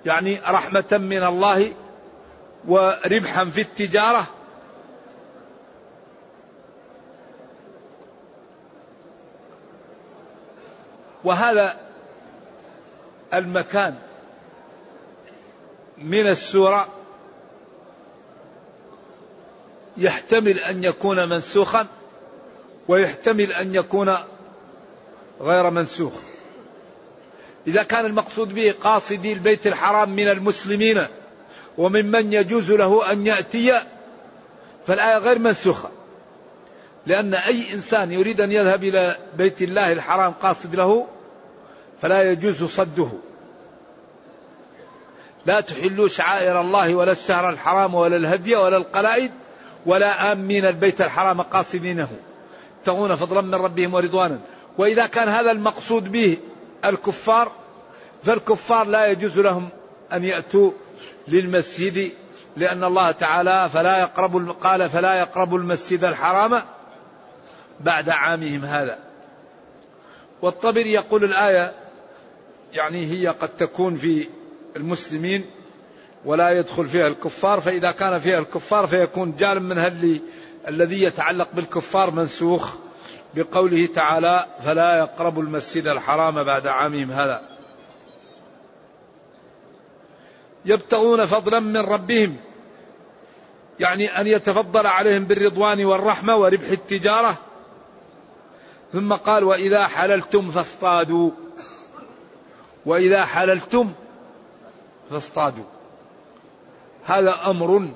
يعني 0.07 0.39
رحمة 0.47 0.85
من 0.91 1.23
الله 1.23 1.73
وربحا 2.67 3.45
في 3.45 3.61
التجارة. 3.61 4.27
وهذا 11.23 11.77
المكان 13.33 13.95
من 15.97 16.27
السورة 16.27 16.87
يحتمل 19.97 20.59
أن 20.59 20.83
يكون 20.83 21.29
منسوخا 21.29 21.87
ويحتمل 22.87 23.51
أن 23.51 23.75
يكون 23.75 24.15
غير 25.41 25.69
منسوخ. 25.69 26.13
إذا 27.67 27.83
كان 27.83 28.05
المقصود 28.05 28.53
به 28.53 28.73
قاصدي 28.81 29.33
البيت 29.33 29.67
الحرام 29.67 30.09
من 30.09 30.27
المسلمين 30.27 31.07
وممن 31.77 32.33
يجوز 32.33 32.71
له 32.71 33.11
أن 33.11 33.27
يأتي 33.27 33.81
فالآية 34.87 35.17
غير 35.17 35.39
منسوخة. 35.39 35.89
لأن 37.05 37.33
أي 37.33 37.73
إنسان 37.73 38.11
يريد 38.11 38.41
أن 38.41 38.51
يذهب 38.51 38.83
إلى 38.83 39.17
بيت 39.37 39.61
الله 39.61 39.91
الحرام 39.91 40.31
قاصد 40.31 40.75
له 40.75 41.07
فلا 42.01 42.31
يجوز 42.31 42.63
صده. 42.63 43.09
لا 45.45 45.61
تحلوا 45.61 46.07
شعائر 46.07 46.61
الله 46.61 46.95
ولا 46.95 47.11
الشهر 47.11 47.49
الحرام 47.49 47.95
ولا 47.95 48.15
الهدي 48.15 48.55
ولا 48.55 48.77
القلائد 48.77 49.31
ولا 49.85 50.31
آمين 50.31 50.65
البيت 50.65 51.01
الحرام 51.01 51.41
قاصدينه. 51.41 52.09
يبتغون 52.79 53.15
فضلا 53.15 53.41
من 53.41 53.55
ربهم 53.55 53.93
ورضوانا. 53.93 54.39
وإذا 54.77 55.07
كان 55.07 55.27
هذا 55.29 55.51
المقصود 55.51 56.11
به 56.11 56.37
الكفار 56.85 57.51
فالكفار 58.23 58.87
لا 58.87 59.05
يجوز 59.07 59.39
لهم 59.39 59.69
أن 60.13 60.23
يأتوا 60.23 60.71
للمسجد 61.27 62.11
لأن 62.57 62.83
الله 62.83 63.11
تعالى 63.11 63.69
فلا 63.69 63.99
يقرب 63.99 64.49
قال 64.51 64.89
فلا 64.89 65.19
يقرب 65.19 65.55
المسجد 65.55 66.03
الحرام 66.03 66.61
بعد 67.79 68.09
عامهم 68.09 68.65
هذا. 68.65 68.99
والطبري 70.41 70.93
يقول 70.93 71.23
الآية 71.23 71.73
يعني 72.73 73.05
هي 73.11 73.27
قد 73.27 73.49
تكون 73.49 73.97
في 73.97 74.27
المسلمين 74.75 75.45
ولا 76.25 76.51
يدخل 76.51 76.85
فيها 76.85 77.07
الكفار 77.07 77.61
فإذا 77.61 77.91
كان 77.91 78.19
فيها 78.19 78.39
الكفار 78.39 78.87
فيكون 78.87 79.35
جانب 79.35 79.61
منها 79.61 79.91
الذي 80.67 81.03
يتعلق 81.03 81.47
بالكفار 81.53 82.11
منسوخ. 82.11 82.86
بقوله 83.37 83.87
تعالى 83.87 84.45
فلا 84.61 84.97
يقربوا 84.97 85.43
المسجد 85.43 85.87
الحرام 85.87 86.43
بعد 86.43 86.67
عامهم 86.67 87.11
هذا. 87.11 87.41
يبتغون 90.65 91.25
فضلا 91.25 91.59
من 91.59 91.77
ربهم 91.77 92.37
يعني 93.79 94.21
أن 94.21 94.27
يتفضل 94.27 94.87
عليهم 94.87 95.23
بالرضوان 95.23 95.85
والرحمة 95.85 96.35
وربح 96.35 96.69
التجارة. 96.69 97.37
ثم 98.93 99.13
قال 99.13 99.43
وإذا 99.43 99.87
حللتم 99.87 100.51
فاصطادوا. 100.51 101.31
وإذا 102.85 103.25
حللتم 103.25 103.91
فاصطادوا. 105.09 105.65
هذا 107.05 107.35
أمر 107.45 107.87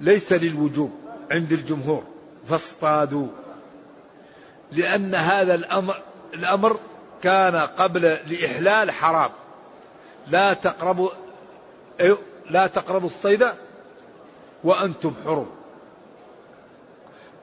ليس 0.00 0.32
للوجوب 0.32 0.92
عند 1.30 1.52
الجمهور. 1.52 2.04
فاصطادوا. 2.48 3.41
لأن 4.72 5.14
هذا 5.14 5.54
الأمر 5.54 5.96
الأمر 6.34 6.78
كان 7.22 7.56
قبل 7.56 8.06
الإحلال 8.06 8.90
حرام. 8.90 9.30
لا 10.26 10.54
تقربوا 10.54 11.10
لا 12.50 12.66
تقربوا 12.66 13.08
الصيد 13.08 13.48
وأنتم 14.64 15.14
حرم. 15.24 15.46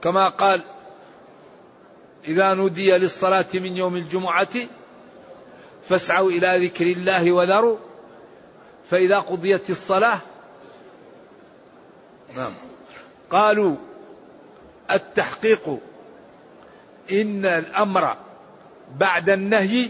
كما 0.01 0.29
قال 0.29 0.61
إذا 2.27 2.53
نودي 2.53 2.91
للصلاة 2.91 3.45
من 3.53 3.77
يوم 3.77 3.95
الجمعة 3.95 4.67
فاسعوا 5.83 6.29
إلى 6.29 6.65
ذكر 6.65 6.85
الله 6.85 7.31
وذروا 7.31 7.77
فإذا 8.89 9.19
قضيت 9.19 9.69
الصلاة 9.69 10.19
نعم. 12.35 12.53
قالوا 13.29 13.75
التحقيق 14.91 15.79
إن 17.11 17.45
الأمر 17.45 18.15
بعد 18.95 19.29
النهي 19.29 19.89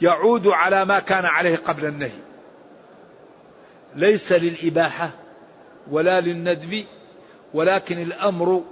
يعود 0.00 0.46
على 0.46 0.84
ما 0.84 0.98
كان 0.98 1.24
عليه 1.24 1.56
قبل 1.56 1.84
النهي. 1.86 2.18
ليس 3.94 4.32
للإباحة 4.32 5.10
ولا 5.90 6.20
للندب 6.20 6.84
ولكن 7.54 8.02
الأمر 8.02 8.62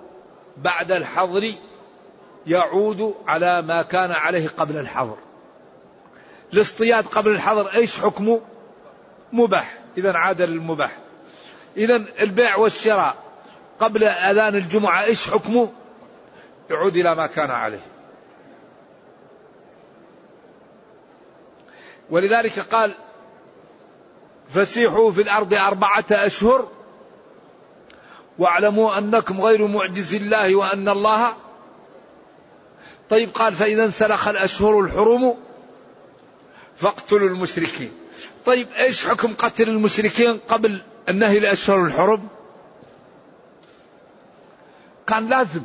بعد 0.57 0.93
الحظر 0.93 1.55
يعود 2.47 3.15
على 3.27 3.63
ما 3.63 3.83
كان 3.83 4.11
عليه 4.11 4.49
قبل 4.49 4.77
الحظر. 4.77 5.17
الاصطياد 6.53 7.07
قبل 7.07 7.31
الحظر 7.31 7.75
إيش 7.75 8.01
حكمه 8.01 8.41
مباح. 9.33 9.79
اذا 9.97 10.17
عاد 10.17 10.43
للمباح. 10.43 10.99
اذا 11.77 11.97
البيع 12.21 12.57
والشراء. 12.57 13.15
قبل 13.81 14.05
أذان 14.05 14.55
الجمعة 14.55 15.05
إيش 15.05 15.31
حكمه؟ 15.31 15.69
يعود 16.73 16.97
إلى 16.97 17.15
ما 17.15 17.27
كان 17.27 17.51
عليه. 17.51 17.87
ولذلك 22.11 22.59
قال 22.59 22.97
فسيحوا 24.51 25.11
في 25.11 25.23
الأرض 25.23 25.55
أربعة 25.55 26.05
أشهر 26.11 26.69
واعلموا 28.39 28.99
أنكم 28.99 29.41
غير 29.41 29.67
معجز 29.67 30.15
الله 30.15 30.55
وأن 30.55 30.89
الله. 30.89 31.35
طيب 33.11 33.31
قال 33.35 33.55
فإذا 33.55 33.85
انسلخ 33.85 34.29
الأشهر 34.29 34.81
الحرم 34.81 35.37
فاقتلوا 36.77 37.29
المشركين. 37.29 37.93
طيب 38.45 38.69
إيش 38.77 39.09
حكم 39.09 39.35
قتل 39.35 39.69
المشركين 39.69 40.39
قبل 40.49 40.83
النهي 41.09 41.39
الاشهر 41.39 41.85
الحرم؟ 41.85 42.29
كان 45.07 45.29
لازم. 45.29 45.63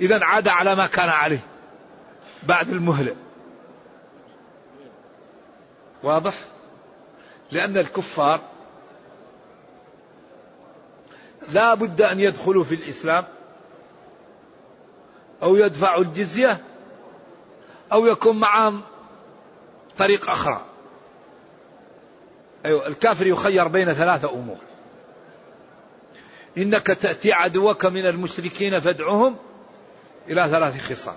إذا 0.00 0.24
عاد 0.24 0.48
على 0.48 0.74
ما 0.74 0.86
كان 0.86 1.08
عليه 1.08 1.40
بعد 2.42 2.68
المهلة. 2.68 3.16
واضح؟ 6.02 6.34
لأن 7.52 7.76
الكفار 7.76 8.40
لا 11.52 11.74
بد 11.74 12.02
أن 12.02 12.20
يدخلوا 12.20 12.64
في 12.64 12.74
الإسلام 12.74 13.24
أو 15.42 15.56
يدفعوا 15.56 16.02
الجزية 16.02 16.58
أو 17.92 18.06
يكون 18.06 18.40
معهم 18.40 18.82
طريق 19.98 20.30
أخرى. 20.30 20.60
أيوه 22.64 22.86
الكافر 22.86 23.26
يخير 23.26 23.68
بين 23.68 23.92
ثلاثة 23.92 24.30
أمور. 24.30 24.58
إنك 26.58 26.86
تأتي 26.86 27.32
عدوك 27.32 27.84
من 27.84 28.06
المشركين 28.06 28.80
فادعهم 28.80 29.36
إلى 30.30 30.48
ثلاث 30.50 30.92
خصال. 30.92 31.14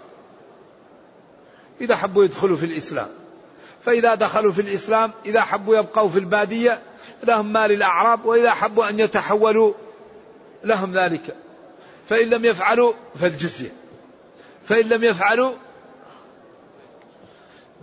إذا 1.81 1.95
حبوا 1.95 2.23
يدخلوا 2.23 2.57
في 2.57 2.65
الإسلام. 2.65 3.07
فإذا 3.85 4.15
دخلوا 4.15 4.51
في 4.51 4.61
الإسلام 4.61 5.11
إذا 5.25 5.41
حبوا 5.41 5.77
يبقوا 5.77 6.09
في 6.09 6.19
البادية 6.19 6.81
لهم 7.23 7.53
مال 7.53 7.71
الأعراب 7.71 8.25
وإذا 8.25 8.51
حبوا 8.51 8.89
أن 8.89 8.99
يتحولوا 8.99 9.73
لهم 10.63 10.97
ذلك. 10.97 11.35
فإن 12.09 12.29
لم 12.29 12.45
يفعلوا 12.45 12.93
فالجزية. 13.19 13.71
فإن 14.67 14.89
لم 14.89 15.03
يفعلوا 15.03 15.53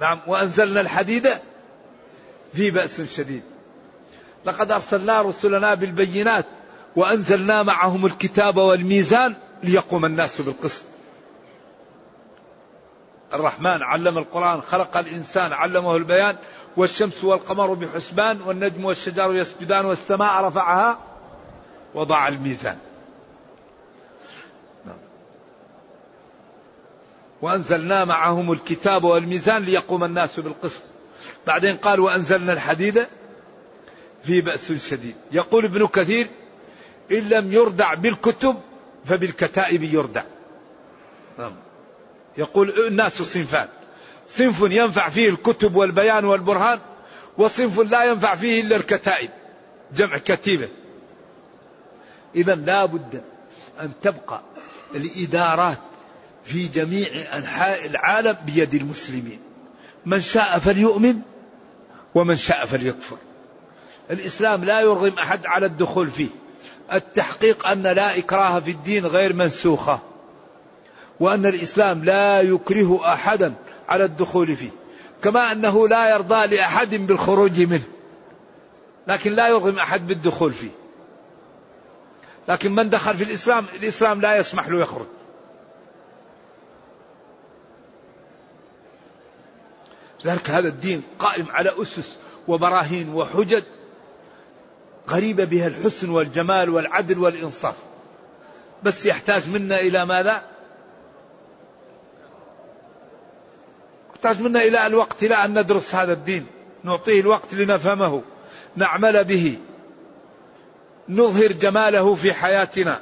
نعم 0.00 0.20
وأنزلنا 0.26 0.80
الحديد 0.80 1.28
في 2.54 2.70
بأس 2.70 3.00
شديد. 3.00 3.42
لقد 4.44 4.70
أرسلنا 4.70 5.22
رسلنا 5.22 5.74
بالبينات 5.74 6.46
وأنزلنا 6.96 7.62
معهم 7.62 8.06
الكتاب 8.06 8.56
والميزان 8.56 9.34
ليقوم 9.62 10.04
الناس 10.04 10.40
بالقسط. 10.40 10.84
الرحمن 13.34 13.82
علم 13.82 14.18
القرآن 14.18 14.60
خلق 14.60 14.96
الإنسان 14.96 15.52
علمه 15.52 15.96
البيان 15.96 16.36
والشمس 16.76 17.24
والقمر 17.24 17.74
بحسبان 17.74 18.42
والنجم 18.42 18.84
والشجر 18.84 19.34
يسجدان 19.34 19.84
والسماء 19.84 20.44
رفعها 20.44 20.98
وضع 21.94 22.28
الميزان 22.28 22.78
نعم. 24.86 24.96
وأنزلنا 27.42 28.04
معهم 28.04 28.52
الكتاب 28.52 29.04
والميزان 29.04 29.62
ليقوم 29.62 30.04
الناس 30.04 30.40
بالقسط 30.40 30.82
بعدين 31.46 31.76
قال 31.76 32.00
وأنزلنا 32.00 32.52
الحديد 32.52 33.06
في 34.22 34.40
بأس 34.40 34.72
شديد 34.72 35.16
يقول 35.32 35.64
ابن 35.64 35.86
كثير 35.86 36.26
إن 37.12 37.28
لم 37.28 37.52
يردع 37.52 37.94
بالكتب 37.94 38.56
فبالكتائب 39.04 39.82
يردع 39.82 40.22
نعم. 41.38 41.67
يقول 42.38 42.87
الناس 42.87 43.22
صنفان. 43.22 43.68
صنف 44.29 44.61
ينفع 44.62 45.09
فيه 45.09 45.29
الكتب 45.29 45.77
والبيان 45.77 46.24
والبرهان 46.24 46.79
وصنف 47.38 47.79
لا 47.81 48.05
ينفع 48.05 48.35
فيه 48.35 48.61
إلا 48.61 48.77
الكتائب 48.77 49.31
جمع 49.96 50.18
كتيبة. 50.18 50.68
إذا 52.35 52.55
لا 52.55 52.87
بد 52.87 53.22
أن 53.81 53.92
تبقى 54.03 54.42
الإدارات 54.94 55.79
في 56.44 56.68
جميع 56.68 57.07
أنحاء 57.37 57.87
العالم 57.87 58.37
بيد 58.46 58.74
المسلمين. 58.74 59.40
من 60.07 60.20
شاء 60.20 60.59
فليؤمن 60.59 61.20
ومن 62.14 62.37
شاء 62.37 62.66
فليكفر. 62.66 63.16
الإسلام 64.11 64.64
لا 64.64 64.81
يرغم 64.81 65.18
أحد 65.18 65.46
على 65.46 65.66
الدخول 65.66 66.11
فيه. 66.11 66.29
التحقيق 66.92 67.66
أن 67.66 67.83
لا 67.83 68.18
إكراه 68.18 68.61
في 68.61 68.70
الدين 68.70 69.07
غير 69.07 69.33
منسوخة. 69.33 70.07
وأن 71.20 71.46
الإسلام 71.46 72.04
لا 72.04 72.40
يكره 72.40 73.12
أحدا 73.12 73.54
على 73.88 74.04
الدخول 74.04 74.57
فيه 74.57 74.70
كما 75.22 75.52
أنه 75.52 75.88
لا 75.88 76.11
يرضى 76.11 76.57
لأحد 76.57 76.94
بالخروج 76.94 77.61
منه 77.61 77.85
لكن 79.07 79.33
لا 79.33 79.48
يرغم 79.48 79.78
أحد 79.78 80.07
بالدخول 80.07 80.52
فيه. 80.52 80.70
لكن 82.48 82.74
من 82.74 82.90
دخل 82.90 83.16
في 83.16 83.24
الإسلام 83.24 83.66
الإسلام 83.74 84.20
لا 84.20 84.37
يسمح 84.37 84.68
له 84.68 84.81
يخرج. 84.81 85.07
ذلك 90.24 90.50
هذا 90.50 90.68
الدين 90.68 91.02
قائم 91.18 91.46
على 91.50 91.83
أسس 91.83 92.18
وبراهين 92.48 93.14
وحجج 93.14 93.62
غريبة 95.09 95.44
بها 95.44 95.66
الحسن 95.66 96.11
والجمال 96.11 96.70
والعدل 96.70 97.18
والإنصاف. 97.18 97.74
بس 98.83 99.07
يحتاج 99.07 99.48
منا 99.48 99.81
إلى 99.81 100.07
ماذا؟ 100.07 100.42
يحتاج 104.18 104.40
منا 104.40 104.61
إلى 104.61 104.87
الوقت 104.87 105.24
إلى 105.24 105.35
أن 105.35 105.59
ندرس 105.59 105.94
هذا 105.94 106.12
الدين. 106.12 106.46
نعطيه 106.85 107.20
الوقت 107.20 107.54
لنفهمه 107.54 108.22
نعمل 108.76 109.24
به 109.24 109.59
نظهر 111.09 111.52
جماله 111.52 112.14
في 112.14 112.33
حياتنا. 112.33 113.00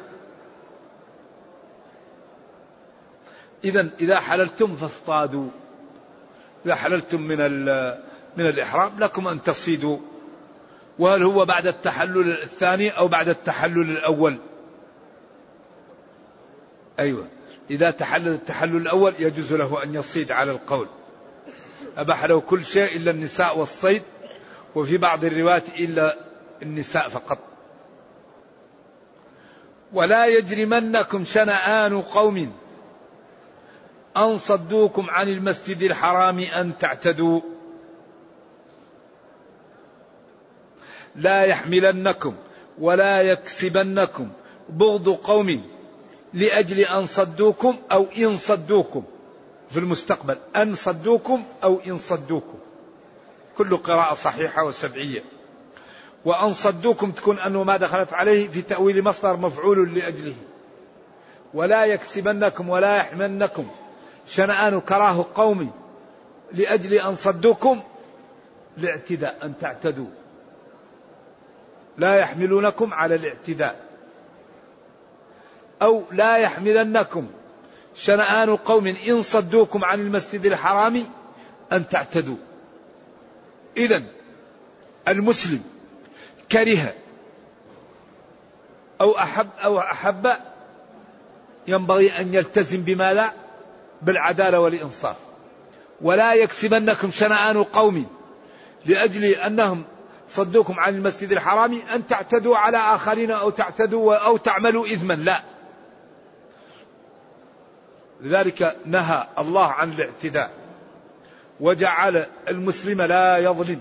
إذا 3.65 3.89
إذا 4.01 4.21
حللتم 4.21 4.77
فاصطادوا. 4.77 5.49
إذا 6.67 6.75
حللتم 6.75 7.21
من 7.21 7.65
من 8.37 8.47
الإحرام 8.49 8.93
لكم 8.99 9.29
أن 9.29 9.43
تصيدوا 9.43 9.99
وهل 10.99 11.23
هو 11.23 11.45
بعد 11.45 11.67
التحلل 11.67 12.31
الثاني 12.31 12.91
أو 12.91 13.09
بعد 13.09 13.29
التحلل 13.29 13.91
الأول؟ 13.91 14.39
أيوة. 16.99 17.27
إذا 17.71 17.91
تحلل 17.91 18.35
التحلل 18.35 18.77
الأول 18.77 19.15
يجوز 19.19 19.55
له 19.55 19.83
أن 19.83 19.95
يصيد 19.95 20.33
على 20.33 20.51
القول. 20.51 20.89
أباح 21.97 22.25
له 22.25 22.41
كل 22.41 22.65
شيء 22.65 22.97
إلا 22.97 23.11
النساء 23.11 23.59
والصيد 23.59 24.03
وفي 24.75 24.99
بعض 24.99 25.25
الروايات 25.25 25.81
إلا 25.81 26.17
النساء 26.63 27.09
فقط. 27.09 27.39
ولا 29.93 30.27
يجرمنكم 30.27 31.25
شنآن 31.25 32.03
قوم 32.03 32.53
أن 34.17 34.39
صدوكم 34.39 35.11
عن 35.11 35.29
المسجد 35.29 35.83
الحرام 35.83 36.39
أن 36.39 36.79
تعتدوا. 36.79 37.41
لا 41.17 41.45
يحملنكم 41.45 42.35
ولا 42.79 43.23
يكسبنكم 43.23 44.31
بغض 44.69 45.09
قوم 45.09 45.63
لأجل 46.35 46.81
أن 46.81 47.07
صدوكم 47.07 47.79
أو 47.93 48.07
إن 48.19 48.37
صدوكم. 48.37 49.05
في 49.71 49.79
المستقبل 49.79 50.39
أن 50.57 50.75
صدوكم 50.75 51.45
أو 51.65 51.81
إن 51.87 51.99
صدوكم. 51.99 52.59
كل 53.59 53.77
قراءة 53.77 54.15
صحيحة 54.15 54.65
وسبعية. 54.65 55.23
وأن 56.25 56.53
صدوكم 56.53 57.11
تكون 57.11 57.39
أنه 57.39 57.65
ما 57.65 57.77
دخلت 57.77 58.13
عليه 58.13 58.49
في 58.49 58.63
تأويل 58.63 59.05
مصدر 59.05 59.37
مفعول 59.37 59.95
لأجله. 59.95 60.35
ولا 61.55 61.85
يكسبنكم 61.85 62.69
ولا 62.69 62.97
يحملنكم 62.97 63.69
شنآن 64.27 64.81
كراه 64.81 65.27
قوم 65.35 65.71
لأجل 66.53 66.95
أن 66.95 67.17
صدوكم 67.17 67.83
لاعتداء 68.77 69.39
أن 69.43 69.59
تعتدوا. 69.61 70.07
لا 71.99 72.15
يحملونكم 72.15 72.95
على 72.95 73.15
الاعتداء. 73.15 73.87
أو 75.83 76.03
لا 76.13 76.37
يحملنكم. 76.37 77.29
شنآن 77.97 78.57
قوم 78.57 78.87
إن 78.87 79.23
صدوكم 79.23 79.85
عن 79.85 80.01
المسجد 80.01 80.47
الحرام 80.47 81.07
أن 81.73 81.89
تعتدوا. 81.89 82.37
إذا 83.77 84.03
المسلم 85.09 85.63
كره 86.53 86.95
أو 89.01 89.19
أحب 89.19 89.49
أو 89.65 89.79
أحب 89.79 90.27
ينبغي 91.69 92.21
أن 92.21 92.35
يلتزم 92.35 92.83
بماذا؟ 92.83 93.33
بالعدالة 94.03 94.61
والإنصاف. 94.61 95.17
ولا 96.01 96.35
يكسبنكم 96.35 97.11
شنآن 97.11 97.63
قوم 97.63 98.07
لأجل 98.87 99.25
أنهم 99.25 99.85
صدوكم 100.29 100.81
عن 100.81 100.95
المسجد 100.95 101.33
الحرام 101.33 101.81
أن 101.95 102.07
تعتدوا 102.07 102.57
على 102.57 102.77
آخرين 102.77 103.31
أو 103.31 103.51
تعتدوا 103.51 104.15
أو 104.15 104.37
تعملوا 104.37 104.87
إثما 104.87 105.15
لا. 105.15 105.43
لذلك 108.21 108.77
نهى 108.87 109.27
الله 109.39 109.67
عن 109.67 109.93
الاعتداء 109.93 110.51
وجعل 111.61 112.27
المسلم 112.49 113.03
لا 113.03 113.39
يظلم. 113.39 113.81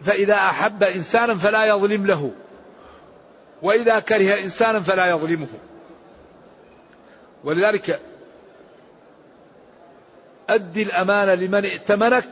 فإذا 0.00 0.34
أحب 0.34 0.82
إنسانا 0.82 1.34
فلا 1.34 1.64
يظلم 1.64 2.06
له 2.06 2.30
وإذا 3.62 3.98
كره 3.98 4.34
إنسانا 4.44 4.80
فلا 4.80 5.06
يظلمه. 5.06 5.48
ولذلك 7.44 8.00
أدي 10.48 10.82
الأمانة 10.82 11.34
لمن 11.34 11.64
ائتمنك 11.64 12.30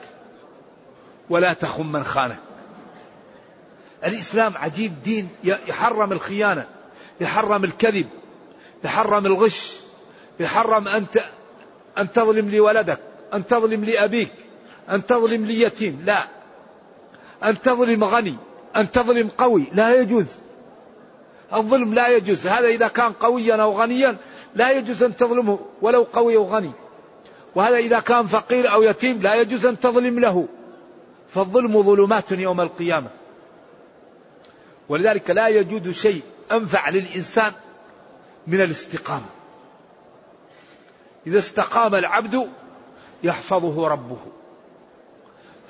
ولا 1.31 1.53
تخن 1.53 1.87
من 1.87 2.05
خانك. 2.05 2.39
الإسلام 4.05 4.57
عجيب 4.57 5.03
دين 5.03 5.29
يحرم 5.45 6.13
الخيانة 6.13 6.67
يحرم 7.21 7.65
الكذب 7.65 8.09
يحرم 8.85 9.27
الغش. 9.27 9.84
يحرم 10.41 10.89
أن 10.89 11.07
أن 11.99 12.13
تظلم 12.13 12.55
لولدك 12.55 12.99
أن 13.35 13.47
تظلم 13.47 13.85
لأبيك 13.85 14.33
أن 14.91 15.07
تظلم 15.07 15.45
ليتيم 15.45 16.03
لا. 16.07 16.19
أن 17.45 17.61
تظلم 17.61 18.05
غني 18.05 18.37
أن 18.77 18.91
تظلم 18.91 19.29
قوي 19.39 19.65
لا 19.73 20.01
يجوز. 20.01 20.27
الظلم 21.53 21.95
لا 21.95 22.09
يجوز. 22.09 22.47
هذا 22.47 22.69
إذا 22.69 22.89
كان 22.89 23.13
قويا 23.13 23.55
أو 23.55 23.73
غنيا 23.73 24.17
لا 24.55 24.71
يجوز 24.71 25.03
أن 25.03 25.17
تظلمه 25.17 25.59
ولو 25.83 26.03
قوي 26.03 26.37
أو 26.37 26.45
غني. 26.45 26.73
وهذا 27.55 27.77
إذا 27.77 28.01
كان 28.01 28.27
فقير 28.27 28.73
أو 28.73 28.83
يتيم 28.83 29.23
لا 29.23 29.35
يجوز 29.35 29.67
أن 29.67 29.81
تظلم 29.81 30.21
له. 30.21 30.49
فالظلم 31.29 31.83
ظلمات 31.83 32.33
يوم 32.33 32.61
القيامة. 32.61 33.09
ولذلك 34.89 35.31
لا 35.31 35.49
يجوز 35.49 35.95
شيء 35.95 36.23
أنفع 36.53 36.89
للإنسان 36.89 37.53
من 38.47 38.61
الاستقامة. 38.61 39.34
إذا 41.27 41.39
استقام 41.39 41.95
العبد 41.95 42.49
يحفظه 43.23 43.89
ربه. 43.89 44.19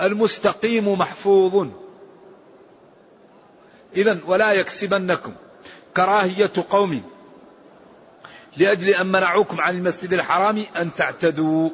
المستقيم 0.01 0.99
محفوظ. 0.99 1.69
إذا 3.97 4.21
ولا 4.27 4.53
يكسبنكم. 4.53 5.35
كراهية 5.97 6.51
قوم. 6.71 7.03
لأجل 8.57 8.89
أن 8.89 9.07
منعوكم 9.07 9.61
عن 9.61 9.77
المسجد 9.77 10.13
الحرام 10.13 10.65
أن 10.77 10.91
تعتدوا. 10.97 11.71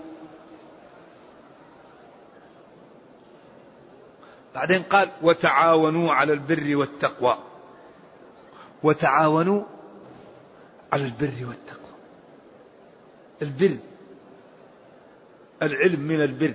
بعدين 4.55 4.83
قال 4.83 5.09
وتعاونوا 5.23 6.12
على 6.12 6.33
البر 6.33 6.77
والتقوى. 6.77 7.38
وتعاونوا 8.83 9.64
على 10.93 11.05
البر 11.05 11.47
والتقوى. 11.49 11.80
البر. 13.42 13.76
العلم 15.62 16.00
من 16.00 16.22
البر. 16.22 16.55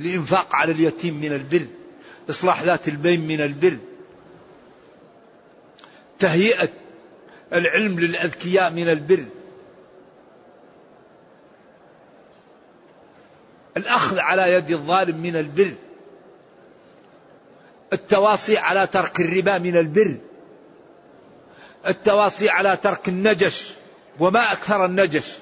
الإنفاق 0.00 0.54
على 0.56 0.72
اليتيم 0.72 1.20
من 1.20 1.32
البر. 1.32 1.66
إصلاح 2.30 2.62
ذات 2.62 2.88
البين 2.88 3.26
من 3.26 3.40
البر. 3.40 3.76
تهيئة 6.18 6.68
العلم 7.52 8.00
للأذكياء 8.00 8.70
من 8.70 8.88
البر. 8.88 9.24
الأخذ 13.76 14.18
على 14.18 14.52
يد 14.52 14.70
الظالم 14.70 15.22
من 15.22 15.36
البر. 15.36 15.74
التواصي 17.92 18.56
على 18.56 18.86
ترك 18.86 19.20
الربا 19.20 19.58
من 19.58 19.76
البر. 19.76 20.16
التواصي 21.86 22.48
على 22.48 22.76
ترك 22.76 23.08
النجش. 23.08 23.74
وما 24.20 24.52
أكثر 24.52 24.84
النجش. 24.84 25.38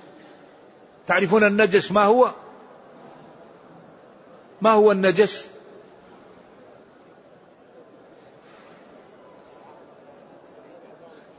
تعرفون 1.11 1.45
النجش 1.45 1.93
ما 1.93 2.03
هو؟ 2.05 2.31
ما 4.63 4.71
هو 4.71 4.93
النجش 4.93 5.45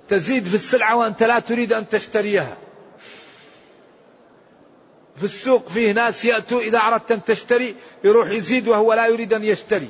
تزيد 0.09 0.43
في 0.43 0.55
السلعة 0.55 0.97
وأنت 0.97 1.23
لا 1.23 1.39
تريد 1.39 1.73
أن 1.73 1.89
تشتريها. 1.89 2.57
في 5.15 5.23
السوق 5.23 5.67
فيه 5.69 5.91
ناس 5.91 6.25
يأتوا 6.25 6.61
إذا 6.61 6.79
أردت 6.79 7.11
أن 7.11 7.23
تشتري 7.23 7.75
يروح 8.03 8.29
يزيد 8.29 8.67
وهو 8.67 8.93
لا 8.93 9.07
يريد 9.07 9.33
أن 9.33 9.43
يشتري. 9.43 9.89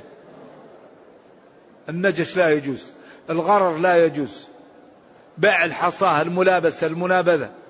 النجش 1.90 2.38
لا 2.38 2.50
يجوز 2.50 2.92
الغرر 3.30 3.78
لا 3.78 4.06
يجوز. 4.06 4.48
بيع 5.38 5.66
الحصاة 5.66 6.22
الملابسة 6.22 6.88
المنابذة. 6.88 7.61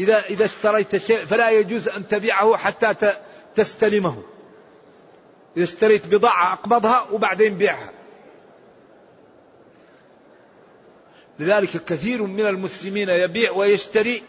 إذا 0.00 0.18
إذا 0.18 0.44
اشتريت 0.44 0.96
شيء 0.96 1.24
فلا 1.24 1.50
يجوز 1.50 1.88
أن 1.88 2.08
تبيعه 2.08 2.56
حتى 2.56 3.12
تستلمه. 3.54 4.22
إذا 5.56 5.64
اشتريت 5.64 6.06
بضاعة 6.06 6.52
أقبضها 6.52 7.06
وبعدين 7.12 7.54
بيعها. 7.54 7.90
لذلك 11.38 11.84
كثير 11.84 12.22
من 12.22 12.46
المسلمين 12.46 13.08
يبيع 13.08 13.52
ويشتري 13.52 14.22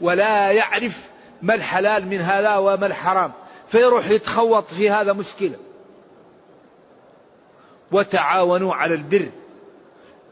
ولا 0.00 0.50
يعرف 0.50 1.04
ما 1.42 1.54
الحلال 1.54 2.06
من 2.06 2.20
هذا 2.20 2.56
وما 2.56 2.86
الحرام. 2.86 3.32
فيروح 3.68 4.10
يتخوط 4.10 4.70
في 4.70 4.90
هذا 4.90 5.12
مشكلة. 5.12 5.56
وتعاونوا 7.92 8.74
على 8.74 8.94
البر. 8.94 9.30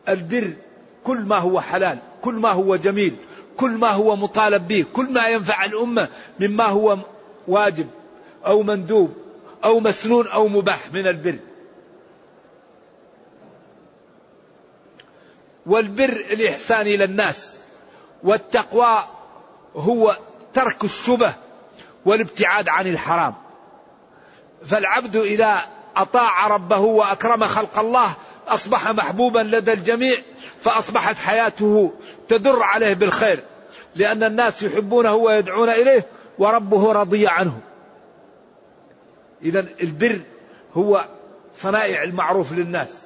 البر 0.09 0.53
كل 1.05 1.21
ما 1.21 1.39
هو 1.39 1.61
حلال 1.61 1.99
كل 2.23 2.35
ما 2.35 2.51
هو 2.51 2.77
جميل 2.77 3.17
كل 3.59 3.71
ما 3.71 3.91
هو 3.91 4.17
مطالب 4.17 4.69
به 4.69 4.85
كل 4.93 5.13
ما 5.13 5.29
ينفع 5.29 5.65
الأمة 5.65 6.09
مما 6.41 6.65
هو 6.65 6.99
واجب 7.49 7.89
أو 8.47 8.63
مندوب 8.63 9.17
أو 9.65 9.81
مسنون 9.81 10.29
أو 10.29 10.49
مباح 10.49 10.93
من 10.93 11.07
البر. 11.07 11.39
والبر 15.67 16.13
الإحسان 16.13 16.87
إلى 16.87 17.05
الناس 17.05 17.61
والتقوى 18.23 19.05
هو 19.77 20.19
ترك 20.55 20.85
الشبه 20.85 21.33
والابتعاد 22.05 22.69
عن 22.69 22.87
الحرام. 22.87 23.35
فالعبد 24.67 25.17
إذا 25.17 25.61
أطاع 25.97 26.47
ربه 26.47 26.79
وأكرم 26.79 27.45
خلق 27.45 27.79
الله 27.79 28.15
أصبح 28.49 28.91
محبوبا 28.91 29.39
لدى 29.39 29.73
الجميع 29.73 30.19
فأصبحت 30.61 31.17
حياته 31.17 31.93
تدر 32.29 32.63
عليه 32.63 32.95
بالخير 32.95 33.45
لأن 33.97 34.25
الناس 34.25 34.63
يحبونه 34.63 35.15
ويدعون 35.15 35.69
إليه 35.69 36.07
وربه 36.39 36.93
رضي 36.93 37.29
عنه. 37.29 37.61
إذا 39.43 39.67
البر 39.81 40.21
هو 40.75 41.05
صنائع 41.55 42.03
المعروف 42.03 42.53
للناس. 42.53 43.03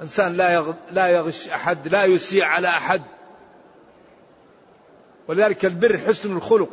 إنسان 0.00 0.36
لا 0.36 0.74
لا 0.90 1.06
يغش 1.06 1.48
أحد 1.48 1.88
لا 1.88 2.04
يسيء 2.04 2.44
على 2.44 2.68
أحد. 2.68 3.02
ولذلك 5.28 5.64
البر 5.64 5.98
حسن 5.98 6.36
الخلق. 6.36 6.68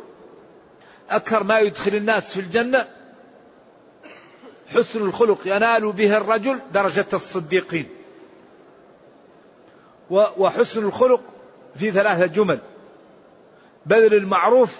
أكثر 1.10 1.42
ما 1.42 1.58
يدخل 1.58 1.94
الناس 1.94 2.32
في 2.32 2.40
الجنة 2.40 2.86
حسن 4.74 5.02
الخلق 5.02 5.38
ينال 5.46 5.92
به 5.92 6.16
الرجل 6.16 6.60
درجة 6.72 7.06
الصديقين. 7.12 7.88
وحسن 10.10 10.84
الخلق 10.84 11.20
في 11.76 11.90
ثلاثة 11.90 12.26
جمل. 12.26 12.58
بذل 13.86 14.14
المعروف 14.14 14.78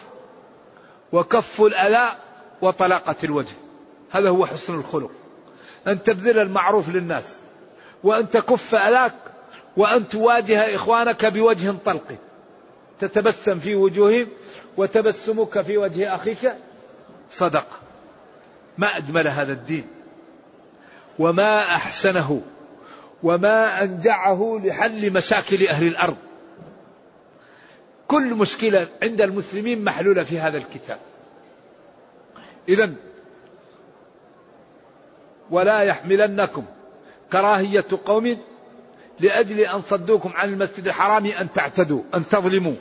وكف 1.13 1.61
الأذى 1.61 2.17
وطلاقة 2.63 3.17
الوجه. 3.25 3.55
هذا 4.11 4.29
هو 4.29 4.47
حسن 4.47 4.75
الخلق. 4.75 5.11
أن 5.87 6.03
تبذل 6.03 6.39
المعروف 6.39 6.89
للناس 6.89 7.37
وأن 8.05 8.31
تكف 8.31 8.75
ألاك 8.75 9.15
وأن 9.77 10.09
تواجه 10.09 10.75
إخوانك 10.75 11.27
بوجه 11.27 11.75
طلق. 11.85 12.17
تتبسم 13.01 13.59
في 13.59 13.75
وجوههم 13.75 14.27
وتبسمك 14.77 15.61
في 15.61 15.79
وجه 15.79 16.15
أخيك. 16.15 16.55
صدق. 17.31 17.88
ما 18.79 18.97
أجمل 18.97 19.29
هذا 19.29 19.53
الدين. 19.53 19.87
وما 21.19 21.59
أحسنه 21.59 22.43
وما 23.23 23.83
أنجعه 23.83 24.61
لحل 24.65 25.13
مشاكل 25.13 25.67
أهل 25.67 25.87
الأرض. 25.87 26.17
كل 28.09 28.35
مشكلة 28.35 28.89
عند 29.03 29.21
المسلمين 29.21 29.85
محلولة 29.85 30.23
في 30.23 30.41
هذا 30.41 30.59
الكتاب. 30.59 30.99
إذا 32.69 32.95
ولا 35.51 35.83
يحملنكم 35.83 36.65
كراهية 37.33 37.85
قوم 38.05 38.39
لأجل 39.21 39.61
أن 39.61 39.83
صدوكم 39.83 40.33
عن 40.35 40.49
المسجد 40.53 40.87
الحرام 40.87 41.27
أن 41.27 41.53
تعتدوا 41.53 42.03
أن 42.15 42.29
تظلموا. 42.29 42.75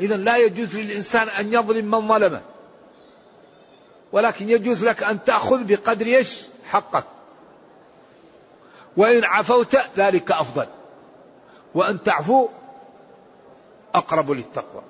إذا 0.00 0.16
لا 0.16 0.36
يجوز 0.36 0.78
للإنسان 0.78 1.28
أن 1.28 1.52
يظلم 1.52 1.90
من 1.90 2.08
ظلمه. 2.08 2.40
ولكن 4.12 4.50
يجوز 4.50 4.84
لك 4.84 5.02
أن 5.02 5.24
تأخذ 5.24 5.64
بقدر 5.64 6.06
إيش؟ 6.06 6.42
حقك. 6.64 7.04
وإن 8.96 9.24
عفوت 9.24 9.76
ذلك 9.96 10.32
أفضل. 10.32 10.66
وأن 11.74 12.02
تعفو 12.02 12.48
أقرب 13.94 14.30
للتقوى. 14.30 14.82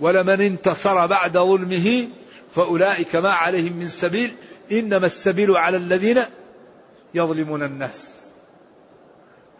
ولمن 0.00 0.40
انتصر 0.40 1.06
بعد 1.06 1.32
ظلمه 1.32 2.08
فأولئك 2.54 3.16
ما 3.16 3.30
عليهم 3.30 3.72
من 3.72 3.88
سبيل 3.88 4.34
إنما 4.72 5.06
السبيل 5.06 5.56
على 5.56 5.76
الذين 5.76 6.24
يظلمون 7.14 7.62
الناس. 7.62 8.18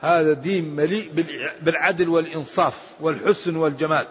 هذا 0.00 0.32
دين 0.32 0.76
مليء 0.76 1.24
بالعدل 1.62 2.08
والإنصاف 2.08 2.82
والحسن 3.00 3.56
والجمال. 3.56 4.06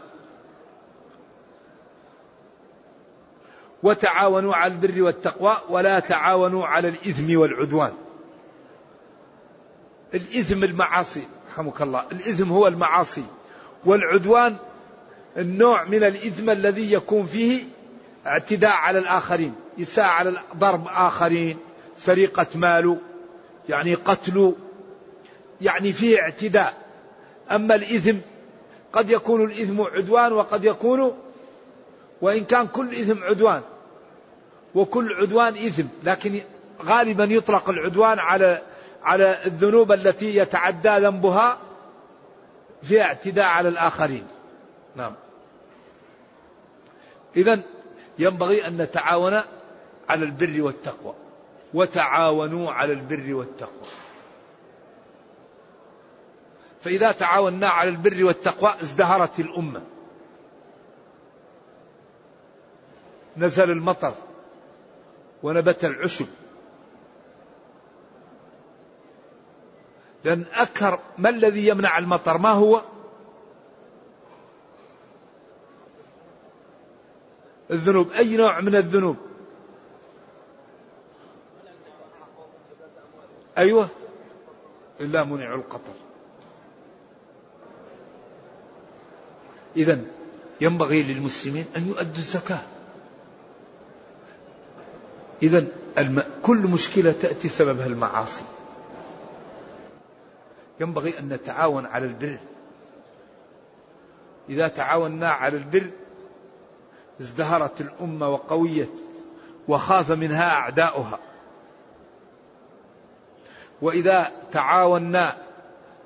وتعاونوا 3.83 4.55
على 4.55 4.73
البر 4.73 5.01
والتقوى 5.01 5.57
ولا 5.69 5.99
تعاونوا 5.99 6.65
على 6.65 6.87
الإثم 6.87 7.39
والعدوان. 7.39 7.91
الإثم 10.13 10.63
المعاصي 10.63 11.23
رحمك 11.51 11.81
الله. 11.81 12.05
الإثم 12.11 12.51
هو 12.51 12.67
المعاصي. 12.67 13.23
والعدوان 13.85 14.55
النوع 15.37 15.83
من 15.83 16.03
الإثم 16.03 16.49
الذي 16.49 16.93
يكون 16.93 17.23
فيه 17.23 17.63
اعتداء 18.27 18.71
على 18.71 18.99
الآخرين 18.99 19.55
إساءة 19.81 20.07
على 20.07 20.39
ضرب 20.57 20.87
آخرين 20.87 21.57
سرقة 21.97 22.47
ماله 22.55 22.97
يعني 23.69 23.93
قتل 23.93 24.55
يعني 25.61 25.93
فيه 25.93 26.21
اعتداء. 26.21 26.73
أما 27.51 27.75
الإثم 27.75 28.17
قد 28.93 29.09
يكون 29.09 29.43
الإثم 29.43 29.81
عدوان 29.81 30.33
وقد 30.33 30.63
يكون 30.65 31.17
وإن 32.21 32.43
كان 32.43 32.67
كل 32.67 32.95
إثم 32.95 33.23
عدوان 33.23 33.62
وكل 34.75 35.13
عدوان 35.13 35.53
إثم 35.53 35.88
لكن 36.03 36.41
غالبا 36.84 37.23
يطلق 37.23 37.69
العدوان 37.69 38.19
على 38.19 38.62
على 39.03 39.45
الذنوب 39.45 39.91
التي 39.91 40.36
يتعدى 40.38 40.89
ذنبها 40.89 41.58
في 42.84 43.01
اعتداء 43.01 43.45
على 43.45 43.69
الآخرين. 43.69 44.27
نعم. 44.95 45.13
إذا 47.36 47.62
ينبغي 48.19 48.67
أن 48.67 48.82
نتعاون 48.82 49.41
على 50.10 50.25
البر 50.25 50.62
والتقوى. 50.62 51.13
وتعاونوا 51.73 52.71
على 52.71 52.93
البر 52.93 53.34
والتقوى. 53.34 53.88
فإذا 56.82 57.12
تعاوننا 57.12 57.67
على 57.69 57.89
البر 57.89 58.23
والتقوى 58.23 58.73
ازدهرت 58.82 59.39
الأمة. 59.39 59.82
نزل 63.38 63.71
المطر 63.71 64.13
ونبت 65.43 65.86
العشب. 65.86 66.28
لأن 70.23 70.45
أكثر 70.54 71.00
ما 71.17 71.30
الذي 71.30 71.67
يمنع 71.67 71.97
المطر؟ 71.97 72.38
ما 72.38 72.50
هو؟ 72.50 72.82
الذنوب. 77.71 78.12
أي 78.12 78.38
نوع 78.38 78.60
من 78.60 78.76
الذنوب؟ 78.76 79.17
أيوة. 83.58 83.89
إلا 85.02 85.23
منع 85.23 85.56
القطر. 85.56 85.93
إذا 89.76 90.02
ينبغي 90.62 91.04
للمسلمين 91.04 91.65
أن 91.76 91.88
يؤدوا 91.88 92.17
الزكاة. 92.17 92.76
إذا 95.43 95.65
الم... 95.97 96.23
كل 96.43 96.58
مشكلة 96.58 97.12
تأتي 97.12 97.50
سببها 97.50 97.86
المعاصي. 97.86 98.43
ينبغي 100.80 101.19
أن 101.19 101.30
نتعاون 101.30 101.86
على 101.86 102.06
البر. 102.06 102.38
إذا 104.50 104.67
تعاوننا 104.67 105.30
على 105.30 105.58
البر 105.58 105.89
ازدهرت 107.21 107.82
الأمة 107.82 108.30
وقويت 108.30 108.91
وخاف 109.67 110.12
منها 110.12 110.52
أعداؤها. 110.52 111.19
وإذا 113.82 114.32
تعاوننا 114.52 115.38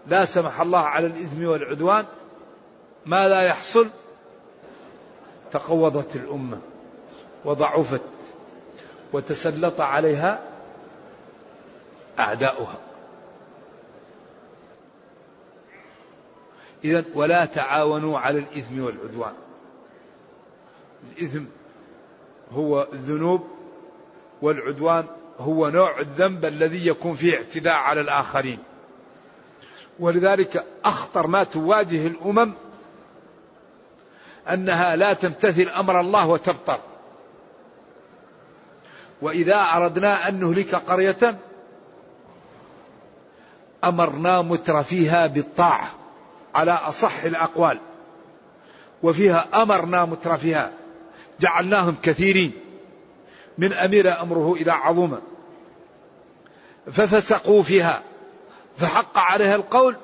لا 0.07 0.25
سمح 0.25 0.61
الله 0.61 0.79
على 0.79 1.07
الإثم 1.07 1.45
والعدوان 1.45 2.05
ما 3.05 3.27
لا 3.27 3.41
يحصل؟ 3.41 3.89
تقوضت 5.51 6.15
الأمة 6.15 6.59
وضعفت. 7.45 8.01
وتسلط 9.13 9.81
عليها 9.81 10.43
أعداؤها. 12.19 12.77
إذا 16.83 17.03
ولا 17.15 17.45
تعاونوا 17.45 18.19
على 18.19 18.39
الإثم 18.39 18.83
والعدوان. 18.83 19.33
الإثم 21.17 21.43
هو 22.51 22.87
الذنوب 22.93 23.47
والعدوان 24.41 25.05
هو 25.39 25.69
نوع 25.69 25.99
الذنب 25.99 26.45
الذي 26.45 26.87
يكون 26.87 27.13
فيه 27.13 27.37
اعتداء 27.37 27.73
على 27.73 28.01
الآخرين. 28.01 28.59
ولذلك 29.99 30.65
أخطر 30.85 31.27
ما 31.27 31.43
تواجه 31.43 32.07
الأمم 32.07 32.53
أنها 34.49 34.95
لا 34.95 35.13
تمتثل 35.13 35.69
أمر 35.69 35.99
الله 35.99 36.27
وتبطر. 36.27 36.79
وإذا 39.21 39.55
أردنا 39.55 40.27
أن 40.27 40.39
نهلك 40.39 40.75
قرية 40.75 41.37
أمرنا 43.83 44.41
متر 44.41 44.83
فيها 44.83 45.27
بالطاعة 45.27 45.91
على 46.55 46.71
أصح 46.71 47.23
الأقوال. 47.23 47.77
وفيها 49.03 49.47
أمرنا 49.53 50.05
متر 50.05 50.37
فيها 50.37 50.71
جعلناهم 51.39 51.95
كثيرين. 52.03 52.51
من 53.57 53.73
أمير 53.73 54.21
أمره 54.21 54.55
إذا 54.55 54.71
عظم 54.71 55.17
ففسقوا 56.91 57.63
فيها 57.63 58.01
فحق 58.77 59.17
عليها 59.17 59.55
القول 59.55 59.95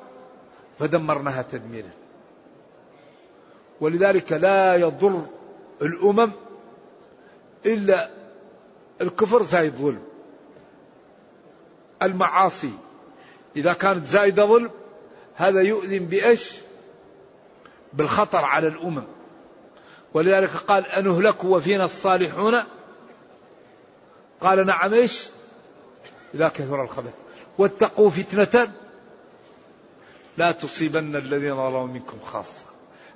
فدمرناها 0.78 1.42
تدميرا. 1.42 1.90
ولذلك 3.80 4.32
لا 4.32 4.76
يضر 4.76 5.26
الأمم 5.82 6.32
إلا 7.66 8.17
الكفر 9.00 9.42
زايد 9.42 9.74
ظلم. 9.74 10.02
المعاصي 12.02 12.72
إذا 13.56 13.72
كانت 13.72 14.06
زايدة 14.06 14.44
ظلم 14.46 14.70
هذا 15.34 15.60
يؤذن 15.60 16.06
بإيش؟ 16.06 16.54
بالخطر 17.92 18.44
على 18.44 18.68
الأمم. 18.68 19.04
ولذلك 20.14 20.50
قال 20.50 20.86
أنهلك 20.86 21.44
وفينا 21.44 21.84
الصالحون؟ 21.84 22.62
قال 24.40 24.66
نعم 24.66 24.94
إيش؟ 24.94 25.28
إذا 26.34 26.48
كثر 26.48 26.82
الخبث 26.82 27.12
واتقوا 27.58 28.10
فتنة. 28.10 28.72
لا 30.36 30.52
تصيبن 30.52 31.16
الذين 31.16 31.56
ظلموا 31.56 31.86
منكم 31.86 32.18
خاصة. 32.24 32.66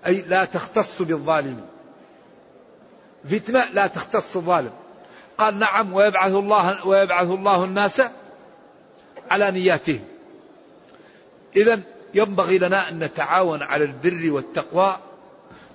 أي 0.06 0.22
لا 0.22 0.44
تختص 0.44 1.02
بالظالم. 1.02 1.66
فتنة 3.24 3.64
لا 3.64 3.86
تختص 3.86 4.36
الظالم. 4.36 4.72
قال 5.42 5.58
نعم 5.58 5.92
ويبعث 5.92 6.32
الله 6.32 6.86
ويبعث 6.86 7.28
الله 7.28 7.64
الناس 7.64 8.02
على 9.30 9.50
نياتهم. 9.50 10.00
إذا 11.56 11.80
ينبغي 12.14 12.58
لنا 12.58 12.88
أن 12.88 12.98
نتعاون 12.98 13.62
على 13.62 13.84
البر 13.84 14.30
والتقوى 14.30 14.96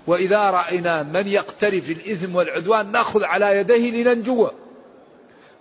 وإذا 0.08 0.52
رأينا 0.52 1.04
من 1.04 1.28
يقترف 1.28 1.90
الإثم 1.90 2.36
والعدوان 2.36 2.92
نأخذ 2.92 3.24
على 3.24 3.58
يديه 3.58 3.92
لننجو. 3.92 4.50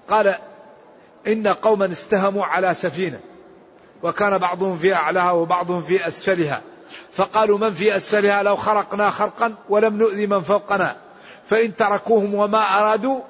قال 0.09 0.35
إن 1.27 1.49
قوما 1.49 1.93
استهموا 1.93 2.45
على 2.45 2.75
سفينة 2.75 3.21
وكان 4.03 4.39
بعضهم 4.39 4.77
في 4.77 4.95
أعلاها 4.95 5.31
وبعضهم 5.31 5.83
في 5.83 6.09
أسفلها. 6.09 6.63
فقالوا 7.13 7.59
من 7.59 7.71
في 7.71 7.97
أسفلها؟ 7.97 8.43
لو 8.43 8.57
خرقنا 8.57 9.11
خرقا 9.11 9.55
ولم 9.69 9.99
نؤذي 9.99 10.27
من 10.27 10.41
فوقنا 10.41 10.97
فإن 11.51 11.77
تركوهم 11.77 12.35
وما 12.35 12.79
أرادوا 12.79 13.21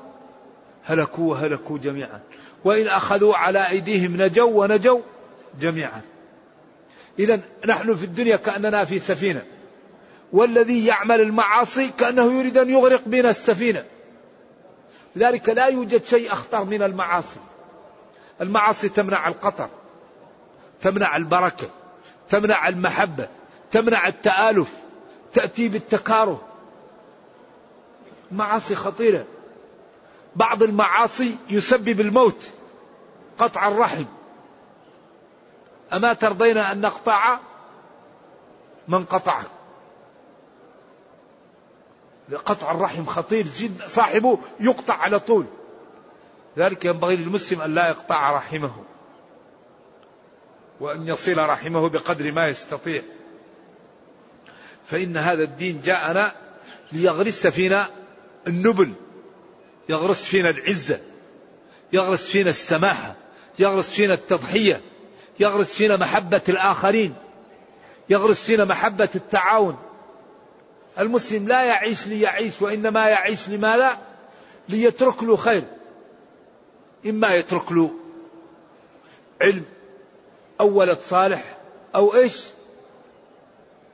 هلكوا 0.86 1.30
وهلكوا 1.30 1.78
جميعا. 1.78 2.20
وإن 2.64 2.88
أخذوا 2.88 3.36
على 3.36 3.68
أيديهم 3.68 4.22
نجوا 4.22 4.64
ونجوا 4.64 5.00
جميعا. 5.60 6.00
إذا 7.18 7.40
نحن 7.66 7.94
في 7.94 8.04
الدنيا 8.04 8.36
كأننا 8.36 8.84
في 8.84 8.98
سفينة. 8.98 9.44
والذي 10.32 10.86
يعمل 10.86 11.20
المعاصي 11.20 11.88
كأنه 11.88 12.38
يريد 12.38 12.58
أن 12.58 12.70
يغرق 12.70 13.02
بنا 13.06 13.30
السفينة. 13.30 13.84
لذلك 15.16 15.48
لا 15.48 15.66
يوجد 15.66 16.04
شيء 16.04 16.32
أخطر 16.32 16.64
من 16.64 16.82
المعاصي. 16.82 17.40
المعاصي 18.40 18.88
تمنع 18.88 19.28
القطر 19.28 19.68
تمنع 20.80 21.16
البركة 21.16 21.68
تمنع 22.28 22.68
المحبة 22.68 23.28
تمنع 23.70 24.08
التآلف 24.08 24.72
تأتي 25.32 25.68
بالتكاره 25.68 26.42
معاصي 28.32 28.74
خطيرة. 28.74 29.24
بعض 30.36 30.62
المعاصي 30.62 31.36
يسبب 31.50 32.00
الموت 32.00 32.50
قطع 33.38 33.68
الرحم. 33.68 34.04
أما 35.92 36.12
ترضين 36.12 36.58
أن 36.58 36.80
نقطع 36.80 37.38
من 38.88 39.04
قطعك؟ 39.04 39.46
قطع 42.44 42.70
الرحم 42.70 43.04
خطير 43.04 43.46
جدا 43.46 43.86
صاحبه 43.86 44.38
يقطع 44.60 44.94
على 44.94 45.18
طول. 45.18 45.46
ذلك 46.58 46.84
ينبغي 46.84 47.16
للمسلم 47.16 47.60
أن 47.60 47.74
لا 47.74 47.88
يقطع 47.88 48.36
رحمه 48.36 48.84
وأن 50.80 51.06
يصل 51.06 51.38
رحمه 51.38 51.88
بقدر 51.88 52.32
ما 52.32 52.48
يستطيع. 52.48 53.02
فإن 54.86 55.16
هذا 55.16 55.42
الدين 55.42 55.80
جاءنا 55.80 56.32
ليغرس 56.92 57.46
فينا 57.46 57.90
النبل. 58.46 58.92
يغرس 59.88 60.24
فينا 60.24 60.50
العزة 60.50 61.00
يغرس 61.92 62.26
فينا 62.26 62.50
السماحة 62.50 63.14
يغرس 63.58 63.90
فينا 63.90 64.14
التضحية 64.14 64.80
يغرس 65.40 65.74
فينا 65.74 65.96
محبة 65.96 66.42
الآخرين 66.48 67.14
يغرس 68.08 68.40
فينا 68.40 68.64
محبة 68.64 69.08
التعاون. 69.14 69.76
المسلم 70.98 71.48
لا 71.48 71.64
يعيش 71.64 72.06
ليعيش 72.06 72.62
وإنما 72.62 73.08
يعيش 73.08 73.48
لماذا؟ 73.48 73.98
ليترك 74.68 75.22
له 75.22 75.36
خير. 75.36 75.62
إما 77.06 77.34
يترك 77.34 77.72
له 77.72 77.90
علم 79.42 79.64
أو 80.60 80.78
ولد 80.78 80.98
صالح 80.98 81.56
أو 81.94 82.14
إيش؟ 82.14 82.44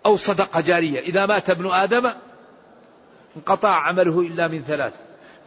أو 0.06 0.16
صدقة 0.16 0.60
جارية. 0.60 1.00
إذا 1.00 1.26
مات 1.26 1.50
ابن 1.50 1.70
آدم 1.70 2.12
انقطع 3.36 3.70
عمله 3.70 4.20
إلا 4.20 4.48
من 4.48 4.62
ثلاث 4.62 4.92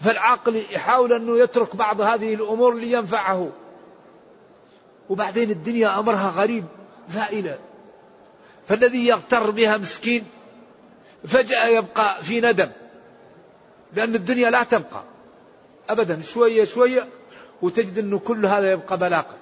فالعاقل 0.02 0.56
يحاول 0.56 1.14
أنه 1.14 1.40
يترك 1.40 1.76
بعض 1.76 2.02
هذه 2.02 2.34
الأمور 2.34 2.76
لينفعه. 2.76 3.52
وبعدين 5.10 5.52
الدنيا 5.52 6.00
أمرها 6.00 6.30
غريب 6.30 6.66
زائلة. 7.10 7.60
فالذي 8.68 9.08
يغتر 9.08 9.52
بها 9.52 9.78
مسكين 9.78 10.26
فجأة 11.28 11.66
يبقى 11.66 12.24
في 12.24 12.42
ندم 12.42 12.72
لأن 13.94 14.16
الدنيا 14.16 14.50
لا 14.50 14.64
تبقى 14.64 15.04
أبدا. 15.90 16.22
شوية 16.22 16.64
شوية 16.64 17.08
وتجد 17.62 17.98
أنه 17.98 18.20
كل 18.20 18.46
هذا 18.46 18.72
يبقى 18.72 18.98
بلاغا. 18.98 19.36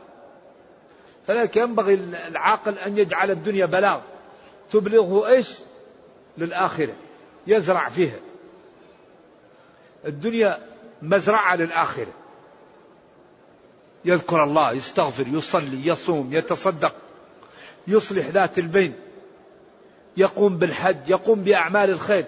فلذلك 1.28 1.58
ينبغي 1.58 1.94
العاقل 2.28 2.78
أن 2.78 2.98
يجعل 2.98 3.32
الدنيا 3.32 3.66
بلاغ. 3.66 4.00
تبلغه 4.72 5.28
إيش؟ 5.28 5.60
للآخرة. 6.38 6.94
يزرع 7.48 7.90
فيها. 7.90 8.20
الدنيا 10.06 10.60
مزرعة 11.02 11.56
للآخرة. 11.56 12.14
يذكر 14.06 14.44
الله 14.44 14.72
يستغفر 14.72 15.28
يصلي 15.28 15.88
يصوم 15.88 16.34
يتصدق 16.34 16.96
يصلح 17.88 18.28
ذات 18.28 18.60
البين 18.60 18.94
يقوم 20.18 20.58
بالحج 20.58 21.10
يقوم 21.10 21.44
بأعمال 21.44 21.90
الخير. 21.90 22.26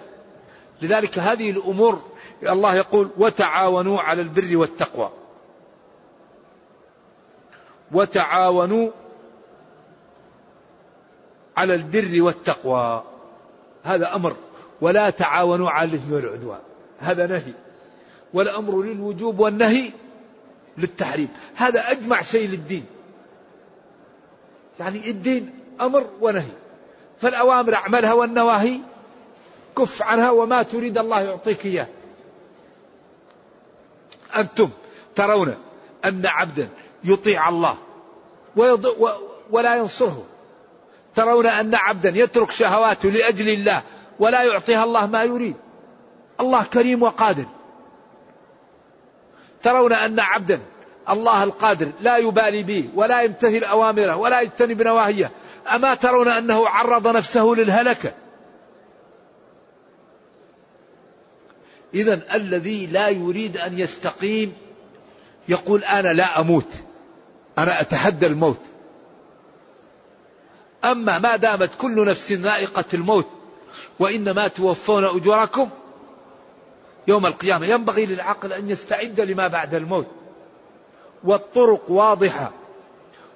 لذلك 0.82 1.18
هذه 1.18 1.50
الأمور 1.50 2.02
الله 2.42 2.74
يقول 2.74 3.10
وتعاونوا 3.16 4.00
على 4.00 4.22
البر 4.22 4.56
والتقوى 4.56 5.10
وتعاونوا 7.92 8.90
على 11.56 11.74
البر 11.74 12.22
والتقوى. 12.22 13.04
هذا 13.84 14.14
أمر. 14.14 14.36
ولا 14.80 15.10
تعاونوا 15.10 15.70
على 15.70 15.90
الإثم 15.90 16.12
والعدوان. 16.12 16.60
هذا 16.98 17.26
نهي. 17.26 17.52
والأمر 18.34 18.82
للوجوب 18.82 19.38
والنهي 19.38 19.90
للتحريم. 20.78 21.28
هذا 21.54 21.90
أجمع 21.90 22.20
شيء 22.20 22.48
للدين. 22.48 22.86
يعني 24.80 25.10
الدين 25.10 25.58
أمر 25.80 26.06
ونهي. 26.20 26.52
فالأوامر 27.20 27.74
اعملها 27.74 28.12
والنواهي 28.12 28.80
كف 29.78 30.02
عنها 30.02 30.30
وما 30.30 30.62
تريد 30.62 30.98
الله 30.98 31.20
يعطيك 31.20 31.66
إياه. 31.66 31.86
أنتم 34.36 34.70
ترون 35.14 35.54
أن 36.04 36.26
عبدا 36.26 36.68
يطيع 37.04 37.48
الله 37.48 37.76
ولا 39.50 39.76
ينصره. 39.76 40.24
ترون 41.14 41.46
أن 41.46 41.74
عبدا 41.74 42.08
يترك 42.08 42.50
شهواته 42.50 43.10
لأجل 43.10 43.48
الله 43.48 43.82
ولا 44.18 44.42
يعطيها 44.42 44.84
الله 44.84 45.06
ما 45.06 45.24
يريد. 45.24 45.56
الله 46.40 46.64
كريم 46.64 47.02
وقادر. 47.02 47.46
ترون 49.66 49.92
أن 49.92 50.20
عبدا 50.20 50.60
الله 51.10 51.44
القادر 51.44 51.90
لا 52.00 52.16
يبالي 52.16 52.62
به 52.62 52.88
ولا 52.94 53.22
يمتثل 53.22 53.64
أوامره 53.64 54.16
ولا 54.16 54.40
يجتنب 54.40 54.82
نواهيه 54.82 55.30
أما 55.74 55.94
ترون 55.94 56.28
أنه 56.28 56.68
عرض 56.68 57.08
نفسه 57.08 57.44
للهلكة. 57.44 58.12
إذا 61.94 62.20
الذي 62.34 62.86
لا 62.86 63.08
يريد 63.08 63.56
أن 63.56 63.78
يستقيم 63.78 64.52
يقول 65.48 65.84
أنا 65.84 66.12
لا 66.12 66.40
أموت. 66.40 66.72
أنا 67.58 67.80
أتحدى 67.80 68.26
الموت. 68.26 68.60
أما 70.84 71.18
ما 71.18 71.36
دامت 71.36 71.70
كل 71.78 72.06
نفس 72.06 72.32
ذائقة 72.32 72.84
الموت 72.94 73.26
وإنما 73.98 74.48
توفون 74.48 75.04
أجوركم 75.04 75.70
يوم 77.08 77.26
القيامة. 77.26 77.66
ينبغي 77.66 78.06
للعقل 78.06 78.52
أن 78.52 78.70
يستعد 78.70 79.20
لما 79.20 79.46
بعد 79.48 79.74
الموت. 79.74 80.06
والطرق 81.24 81.90
واضحة. 81.90 82.52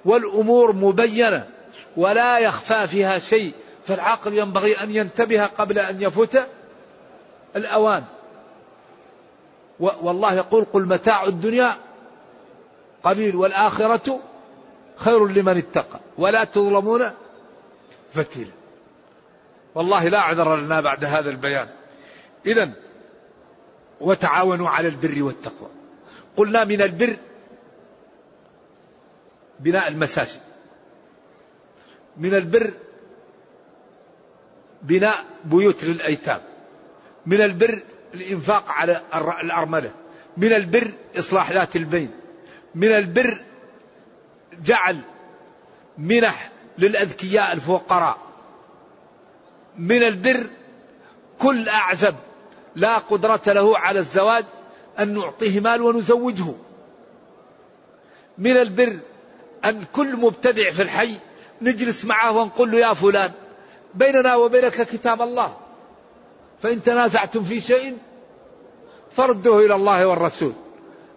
والأمور 0.05 0.73
مبينة. 0.73 1.49
ولا 1.97 2.39
يخفى 2.39 2.87
فيها 2.87 3.19
شيء. 3.19 3.53
فالعقل 3.87 4.37
ينبغي 4.37 4.83
أن 4.83 4.91
ينتبه 4.91 5.45
قبل 5.45 5.79
أن 5.79 6.01
يفوت 6.01 6.37
الأوان. 7.55 8.03
والله 9.79 10.33
يقول 10.33 10.65
قل 10.73 10.85
متاع 10.85 11.25
الدنيا 11.25 11.73
قليل 13.03 13.35
والآخرة 13.35 14.19
خير 14.95 15.27
لمن 15.27 15.57
اتقى. 15.57 15.99
ولا 16.17 16.43
تظلمون 16.43 17.11
فتيلا 18.13 18.51
والله 19.75 20.07
لا 20.07 20.19
عذر 20.19 20.55
لنا 20.55 20.81
بعد 20.81 21.05
هذا 21.05 21.29
البيان. 21.29 21.67
إذا 22.45 22.71
وتعاونوا 24.01 24.69
على 24.69 24.87
البر 24.87 25.23
والتقوى. 25.23 25.69
قلنا 26.37 26.65
من 26.65 26.81
البر 26.81 27.17
بناء 29.59 29.87
المساجد. 29.87 30.41
من 32.17 32.33
البر 32.33 32.73
بناء 34.81 35.25
بيوت 35.45 35.83
للأيتام. 35.83 36.41
من 37.25 37.41
البر 37.41 37.83
الإنفاق 38.13 38.71
على 38.71 39.01
الأرملة. 39.43 39.91
من 40.37 40.53
البر 40.53 40.93
إصلاح 41.17 41.51
ذات 41.51 41.75
البين. 41.75 42.11
من 42.75 42.91
البر 42.91 43.41
جعل 44.63 45.01
منح 45.97 46.51
للأذكياء 46.77 47.53
الفقراء. 47.53 48.17
من 49.77 50.03
البر 50.03 50.47
كل 51.39 51.69
أعزب 51.69 52.15
لا 52.75 52.97
قدرة 52.97 53.41
له 53.47 53.77
على 53.77 53.99
الزواج 53.99 54.45
أن 54.99 55.13
نعطيه 55.13 55.59
مال 55.59 55.81
ونزوجه. 55.81 56.53
من 58.37 58.57
البر 58.57 58.99
أن 59.65 59.83
كل 59.93 60.17
مبتدع 60.17 60.71
في 60.71 60.81
الحي 60.81 61.15
نجلس 61.61 62.05
معه 62.05 62.37
ونقول 62.37 62.71
له 62.71 62.77
يا 62.77 62.93
فلان 62.93 63.31
بيننا 63.93 64.35
وبينك 64.35 64.81
كتاب 64.81 65.21
الله. 65.21 65.57
فإن 66.61 66.83
تنازعتم 66.83 67.43
في 67.43 67.61
شيء 67.61 67.97
فردوه 69.11 69.65
إلى 69.65 69.75
الله 69.75 70.05
والرسول. 70.05 70.53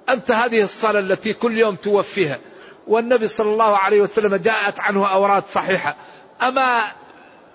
أنت 0.08 0.30
هذه 0.30 0.62
الصلاة 0.62 1.00
التي 1.00 1.32
كل 1.32 1.58
يوم 1.58 1.74
توفيها. 1.74 2.38
والنبي 2.86 3.28
صلى 3.28 3.52
الله 3.52 3.76
عليه 3.76 4.00
وسلم 4.00 4.36
جاءت 4.36 4.80
عنه 4.80 5.06
أوراد 5.06 5.42
صحيحة. 5.46 5.96
أما 6.42 6.92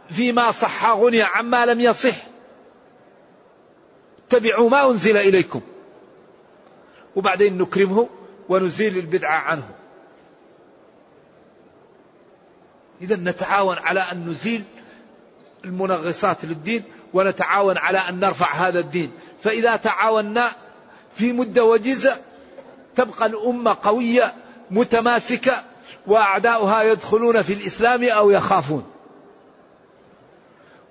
فيما 0.10 0.52
صح 0.52 0.92
غني 0.92 1.22
عما 1.22 1.66
لم 1.66 1.82
يصح. 1.82 2.16
اتبعوا 4.30 4.70
ما 4.70 4.88
أنزل 4.92 5.18
إليكم. 5.18 5.62
وبعدين 7.16 7.58
نكرمه 7.58 8.10
ونزيل 8.50 8.98
البدعة 8.98 9.38
عنه. 9.38 9.70
إذا 13.02 13.16
نتعاون 13.16 13.78
على 13.78 14.00
أن 14.00 14.30
نزيل 14.30 14.64
المنغصات 15.66 16.46
للدين 16.46 16.84
ونتعاون 17.14 17.78
على 17.78 17.98
أن 17.98 18.20
نرفع 18.20 18.54
هذا 18.54 18.80
الدين. 18.80 19.12
فإذا 19.44 19.76
تعاوننا 19.76 20.56
في 21.14 21.34
مدة 21.34 21.64
وجيزة 21.64 22.18
تبقى 22.96 23.26
الأمة 23.26 23.78
قوية 23.84 24.34
متماسكة 24.72 25.64
وأعداؤها 26.08 26.84
يدخلون 26.84 27.42
في 27.42 27.54
الإسلام 27.54 28.04
أو 28.04 28.30
يخافون. 28.30 28.92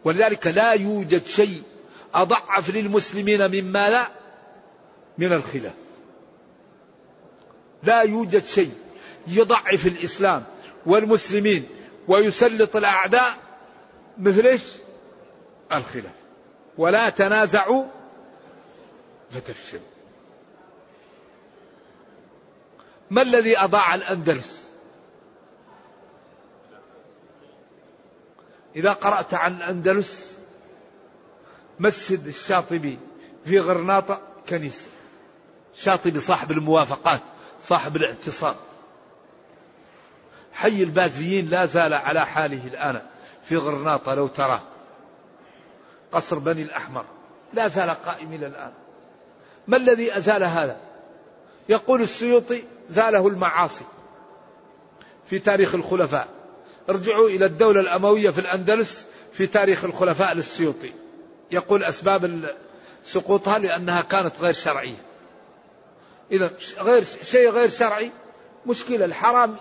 ولذلك 0.05 0.47
لا 0.47 0.73
يوجد 0.73 1.27
شيء 1.27 1.63
أضعف 2.15 2.71
للمسلمين 2.71 3.47
مما 3.47 3.91
لا 3.91 4.09
من 5.19 5.33
الخلاف. 5.33 5.75
لا 7.83 8.03
يوجد 8.03 8.45
شيء 8.45 8.75
يضعف 9.27 9.87
الإسلام 9.87 10.45
والمسلمين 10.87 11.69
ويسلط 12.09 12.77
الأعداء 12.77 13.37
مثل 14.19 14.59
الخلاف. 15.73 16.15
ولا 16.79 17.09
تنازعوا 17.09 17.85
فتفشلوا. 19.31 19.83
ما 23.11 23.23
الذي 23.23 23.59
أضاع 23.59 23.95
الأندلس؟ 23.95 24.69
إذا 28.77 28.93
قرأت 28.93 29.35
عن 29.35 29.57
الأندلس 29.57 30.38
مسجد 31.81 32.27
الشاطبي 32.27 32.99
في 33.45 33.59
غرناطة 33.59 34.21
كنيسة. 34.49 34.89
شاطبي 35.75 36.21
صاحب 36.21 36.51
الموافقات 36.51 37.21
صاحب 37.61 37.97
الاعتصام. 37.97 38.55
حي 40.53 40.83
البازيين 40.83 41.49
لا 41.49 41.67
زال 41.67 41.95
على 41.95 42.27
حاله 42.27 42.67
الآن 42.67 43.03
في 43.45 43.57
غرناطة 43.57 44.15
لو 44.15 44.27
تراه. 44.27 44.61
قصر 46.13 46.39
بني 46.39 46.63
الأحمر 46.63 47.05
لا 47.53 47.69
زال 47.69 47.91
قائم 47.91 48.33
إلى 48.33 48.47
الآن. 48.47 48.73
ما 49.67 49.77
الذي 49.77 50.17
أزال 50.17 50.45
هذا؟ 50.45 50.81
يقول 51.69 52.03
السيوطي 52.03 52.63
زاله 52.89 53.29
المعاصي 53.29 53.85
في 55.27 55.39
تاريخ 55.39 55.75
الخلفاء. 55.75 56.29
ارجعوا 56.91 57.29
إلى 57.29 57.45
الدولة 57.45 57.81
الأموية 57.81 58.31
في 58.31 58.41
الأندلس 58.41 59.07
في 59.33 59.47
تاريخ 59.47 59.85
الخلفاء 59.85 60.35
للسيوطي. 60.35 60.93
يقول 61.51 61.85
أسباب 61.85 62.55
سقوطها 63.05 63.59
لأنها 63.59 64.03
كانت 64.03 64.41
غير 64.41 64.53
شرعية. 64.53 65.03
إذا 66.33 66.51
غير 66.81 67.03
شيء 67.03 67.51
غير 67.51 67.69
شرعي 67.69 68.11
مشكلة 68.67 69.05
الحرام 69.05 69.57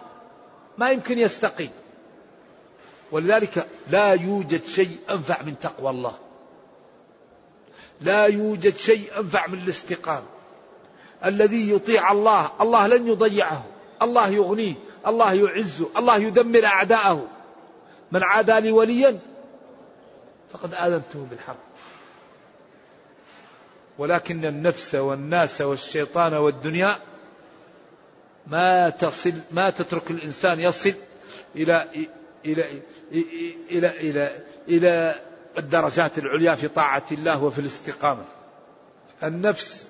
ما 0.77 0.89
يمكن 0.89 1.19
يستقيم. 1.19 1.71
ولذلك 3.11 3.67
لا 3.89 4.13
يوجد 4.13 4.65
شيء 4.65 4.97
أنفع 5.09 5.41
من 5.41 5.59
تقوى 5.59 5.89
الله. 5.89 6.15
لا 8.01 8.25
يوجد 8.25 8.77
شيء 8.77 9.19
أنفع 9.19 9.47
من 9.47 9.59
الاستقامة. 9.59 10.25
الذي 11.25 11.71
يطيع 11.71 12.11
الله 12.11 12.51
الله 12.61 12.88
لن 12.88 13.07
يضيعه. 13.07 13.63
الله 14.01 14.29
يغنيه 14.29 14.73
الله 15.07 15.33
يعزه 15.33 15.89
الله 15.97 16.17
يدمر 16.17 16.65
أعداءه. 16.65 17.27
من 18.11 18.23
عادى 18.23 18.59
لي 18.59 18.71
وليا 18.71 19.19
فقد 20.51 20.73
آذنته 20.73 21.27
بالحرب. 21.29 21.66
ولكن 23.97 24.45
النفس 24.45 24.95
والناس 24.95 25.61
والشيطان 25.61 26.33
والدنيا 26.33 26.97
ما 28.47 28.89
تصل 28.89 29.33
ما 29.51 29.69
تترك 29.69 30.11
الإنسان 30.11 30.59
يصل 30.59 30.93
إلى 31.55 31.87
إلى 32.45 32.81
إلى 33.71 33.89
إلى 33.89 34.43
إلى, 34.67 35.21
الدرجات 35.57 36.17
العليا 36.17 36.55
في 36.55 36.67
طاعة 36.67 37.03
الله 37.11 37.43
وفي 37.43 37.59
الاستقامة. 37.59 38.25
النفس 39.23 39.87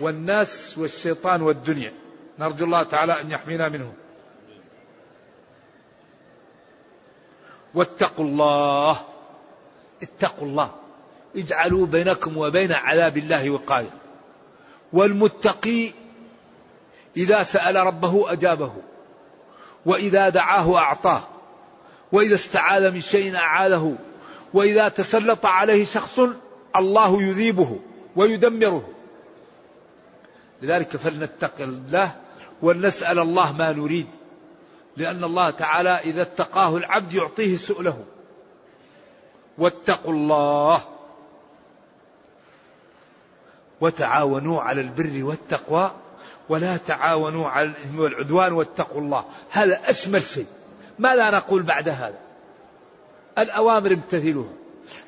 والناس 0.00 0.78
والشيطان 0.78 1.42
والدنيا. 1.42 1.92
نرجو 2.38 2.64
الله 2.64 2.82
تعالى 2.82 3.20
أن 3.20 3.30
يحمينا 3.30 3.68
منهم. 3.68 3.94
واتقوا 7.74 8.24
الله. 8.24 9.00
اتقوا 10.02 10.48
الله. 10.48 10.74
اجعلوا 11.36 11.86
بينكم 11.86 12.36
وبين 12.36 12.72
عذاب 12.72 13.16
الله 13.16 13.50
وقاية. 13.50 13.90
والمتقي 14.92 15.90
إذا 17.16 17.42
سأل 17.42 17.76
ربه 17.76 18.32
أجابه 18.32 18.72
وإذا 19.86 20.28
دعاه 20.28 20.76
أعطاه 20.76 21.24
وإذا 22.12 22.34
استعاذ 22.34 22.90
من 22.90 23.00
شيء 23.00 23.36
أعاذه 23.36 23.96
وإذا 24.54 24.88
تسلط 24.88 25.46
عليه 25.46 25.84
شخص 25.84 26.20
الله 26.76 27.22
يذيبه 27.22 27.80
ويدمره. 28.16 28.88
لذلك 30.62 30.96
فلنتق 30.96 31.60
الله 31.60 32.16
ولنسأل 32.62 33.18
الله 33.18 33.52
ما 33.52 33.72
نريد 33.72 34.06
لأن 34.96 35.24
الله 35.24 35.50
تعالى 35.50 35.90
إذا 35.90 36.22
اتقاه 36.22 36.76
العبد 36.76 37.14
يعطيه 37.14 37.56
سؤله. 37.56 38.04
واتقوا 39.58 40.12
الله 40.12 40.84
وتعاونوا 43.80 44.60
على 44.60 44.80
البر 44.80 45.24
والتقوى 45.24 45.90
ولا 46.48 46.76
تعاونوا 46.76 47.48
على 47.48 47.68
الإثم 47.68 47.98
والعدوان 47.98 48.52
واتقوا 48.52 49.00
الله. 49.00 49.24
هذا 49.50 49.90
أشمل 49.90 50.22
شيء. 50.22 50.46
ماذا 50.98 51.30
نقول 51.30 51.62
بعد 51.62 51.88
هذا. 51.88 52.18
الأوامر 53.38 53.92
امتثلوها 53.92 54.52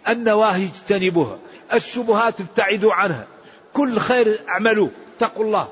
النواهي 0.09 0.65
اجتنبوها. 0.65 1.39
الشبهات 1.73 2.41
ابتعدوا 2.41 2.95
عنها. 2.95 3.27
كل 3.75 3.99
خير 3.99 4.41
اعملوه. 4.49 4.91
اتقوا 5.17 5.45
الله. 5.45 5.69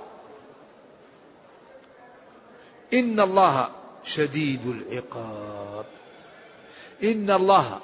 إن 2.94 3.20
الله 3.20 3.68
شديد 4.04 4.66
العقاب. 4.66 5.84
إن 7.04 7.30
الله 7.30 7.80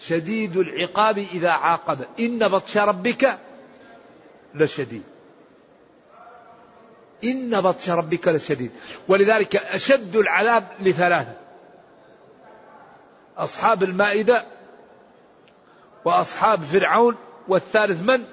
شديد 0.00 0.56
العقاب 0.56 1.18
إذا 1.18 1.50
عاقب. 1.50 2.04
إن 2.20 2.48
بطش 2.48 2.76
ربك 2.76 3.38
لشديد. 4.56 5.02
إن 7.24 7.60
بطش 7.60 7.90
ربك 7.90 8.28
لشديد. 8.28 8.70
ولذلك 9.08 9.56
أشد 9.56 10.16
العذاب 10.16 10.64
لثلاثة. 10.80 11.32
أصحاب 13.36 13.82
المائدة 13.82 14.44
وأصحاب 16.04 16.60
فرعون 16.60 17.16
والثالث 17.48 18.00
من؟ 18.00 18.24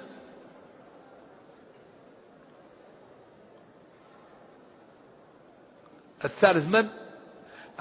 الثالث 6.25 6.67
من؟ 6.67 6.87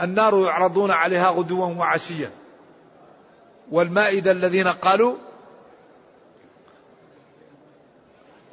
النار 0.01 0.45
يعرضون 0.45 0.91
عليها 0.91 1.31
غدوا 1.31 1.67
وعشيا. 1.67 2.31
والمائدة 3.71 4.31
الذين 4.31 4.69
قالوا 4.69 5.17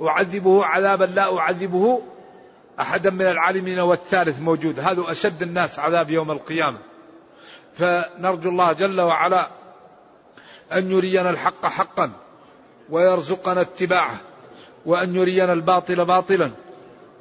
أعذبه 0.02 0.66
عذابا 0.66 1.06
لا 1.06 1.38
أعذبه 1.38 2.02
أحدا 2.80 3.10
من 3.10 3.26
العالمين 3.28 3.80
والثالث 3.80 4.40
موجود. 4.40 4.80
هذا 4.80 5.04
أشد 5.12 5.42
الناس 5.42 5.80
عذاب 5.80 6.10
يوم 6.10 6.32
القيامة. 6.32 6.78
فنرجو 7.76 8.50
الله 8.50 8.74
جل 8.74 9.02
وعلا 9.02 9.48
أن 10.74 10.92
يرينا 10.92 11.30
الحق 11.30 11.66
حقا 11.66 12.12
ويرزقنا 12.90 13.62
اتباعه 13.62 14.22
وأن 14.86 15.16
يرينا 15.16 15.54
الباطل 15.54 16.06
باطلا 16.06 16.52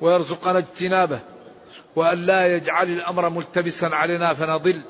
ويرزقنا 0.01 0.59
اجتنابه 0.59 1.21
وأن 1.97 2.19
لا 2.19 2.47
يجعل 2.47 2.89
الأمر 2.89 3.29
ملتبسا 3.29 3.87
علينا 3.87 4.35
فنضل. 4.35 4.83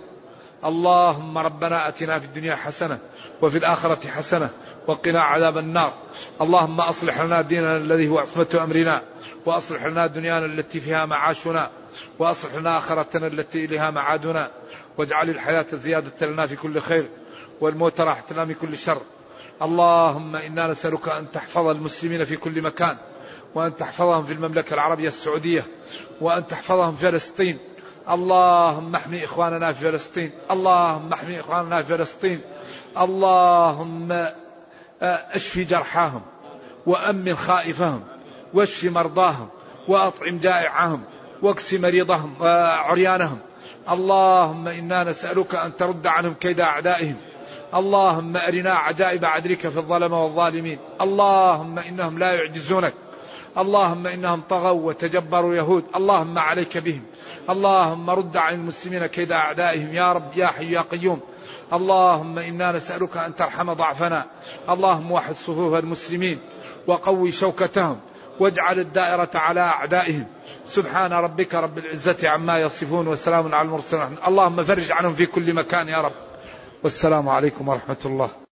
اللهم 0.64 1.38
ربنا 1.38 1.88
أتنا 1.88 2.18
في 2.18 2.24
الدنيا 2.26 2.56
حسنة 2.56 2.98
وفي 3.42 3.58
الآخرة 3.58 4.08
حسنة 4.08 4.50
وقنا 4.88 5.20
عذاب 5.20 5.58
النار. 5.58 5.92
اللهم 6.40 6.80
أصلح 6.80 7.20
لنا 7.20 7.40
ديننا 7.40 7.76
الذي 7.76 8.08
هو 8.08 8.18
عصمة 8.18 8.60
أمرنا 8.62 9.02
وأصلح 9.46 9.84
لنا 9.86 10.06
دنيانا 10.06 10.46
التي 10.46 10.80
فيها 10.80 11.06
معاشنا 11.06 11.70
وأصلح 12.18 12.54
لنا 12.54 12.78
آخرتنا 12.78 13.26
التي 13.26 13.64
إليها 13.64 13.90
معادنا. 13.90 14.50
واجعل 14.98 15.30
الحياة 15.30 15.66
زيادة 15.72 16.26
لنا 16.26 16.46
في 16.46 16.56
كل 16.56 16.80
خير 16.80 17.08
والموت 17.60 18.00
راحة 18.00 18.24
لنا 18.30 18.44
من 18.44 18.54
كل 18.54 18.78
شر. 18.78 19.00
اللهم 19.62 20.36
إنا 20.36 20.66
نسألك 20.66 21.08
أن 21.08 21.30
تحفظ 21.30 21.66
المسلمين 21.66 22.24
في 22.24 22.36
كل 22.36 22.62
مكان 22.62 22.96
وأن 23.54 23.76
تحفظهم 23.76 24.24
في 24.24 24.32
المملكة 24.32 24.74
العربية 24.74 25.08
السعودية 25.08 25.66
وأن 26.20 26.46
تحفظهم 26.46 26.96
في 26.96 27.02
فلسطين. 27.02 27.58
اللهم 28.08 28.94
احمي 28.94 29.24
إخواننا 29.24 29.72
في 29.72 29.84
فلسطين. 29.84 30.32
اللهم 30.50 31.12
احمي 31.12 31.40
إخواننا 31.40 31.82
في 31.82 31.96
فلسطين. 31.96 32.40
اللهم 32.98 34.28
اشفي 35.02 35.64
جرحاهم 35.64 36.22
وأمن 36.86 37.36
خائفهم 37.36 38.00
واشف 38.54 38.84
مرضاهم 38.84 39.48
وأطعم 39.88 40.38
جائعهم 40.38 41.02
واكس 41.42 41.74
مريضهم 41.74 42.34
وعريانهم. 42.40 43.38
اللهم 43.90 44.68
إنا 44.68 45.04
نسألك 45.04 45.54
أن 45.54 45.76
ترد 45.76 46.06
عنهم 46.06 46.34
كيد 46.34 46.60
أعدائهم. 46.60 47.16
اللهم 47.74 48.36
أرنا 48.36 48.74
عجائب 48.74 49.24
عدلك 49.24 49.68
في 49.68 49.76
الظلمة 49.76 50.24
والظالمين. 50.24 50.78
اللهم 51.00 51.78
إنهم 51.78 52.18
لا 52.18 52.32
يعجزونك. 52.32 52.94
اللهم 53.58 54.06
إنهم 54.06 54.40
طغوا 54.40 54.88
وتجبروا 54.88 55.54
يهود 55.54 55.84
اللهم 55.96 56.38
عليك 56.38 56.78
بهم. 56.78 57.02
اللهم 57.50 58.10
رد 58.10 58.36
عن 58.36 58.54
المسلمين 58.54 59.06
كيد 59.06 59.32
أعدائهم. 59.32 59.94
يا 59.94 60.12
رب 60.12 60.36
يا 60.36 60.46
حي 60.46 60.72
يا 60.72 60.80
قيوم. 60.80 61.20
اللهم 61.72 62.38
إنا 62.38 62.72
نسألك 62.72 63.16
أن 63.16 63.34
ترحم 63.34 63.72
ضعفنا. 63.72 64.24
اللهم 64.68 65.12
وحد 65.12 65.34
صفوف 65.34 65.74
المسلمين 65.74 66.40
وقوي 66.86 67.32
شوكتهم. 67.32 68.00
واجعل 68.40 68.78
الدائرة 68.78 69.30
على 69.34 69.60
أعدائهم. 69.60 70.26
سبحان 70.64 71.12
ربك 71.12 71.54
رب 71.54 71.78
العزة 71.78 72.28
عما 72.28 72.58
يصفون 72.58 73.08
وسلام 73.08 73.54
على 73.54 73.66
المرسلين. 73.66 74.16
اللهم 74.26 74.62
فرج 74.62 74.92
عنهم 74.92 75.14
في 75.14 75.26
كل 75.26 75.54
مكان 75.54 75.88
يا 75.88 76.00
رب. 76.00 76.12
والسلام 76.82 77.28
عليكم 77.28 77.68
ورحمة 77.68 78.02
الله. 78.04 78.47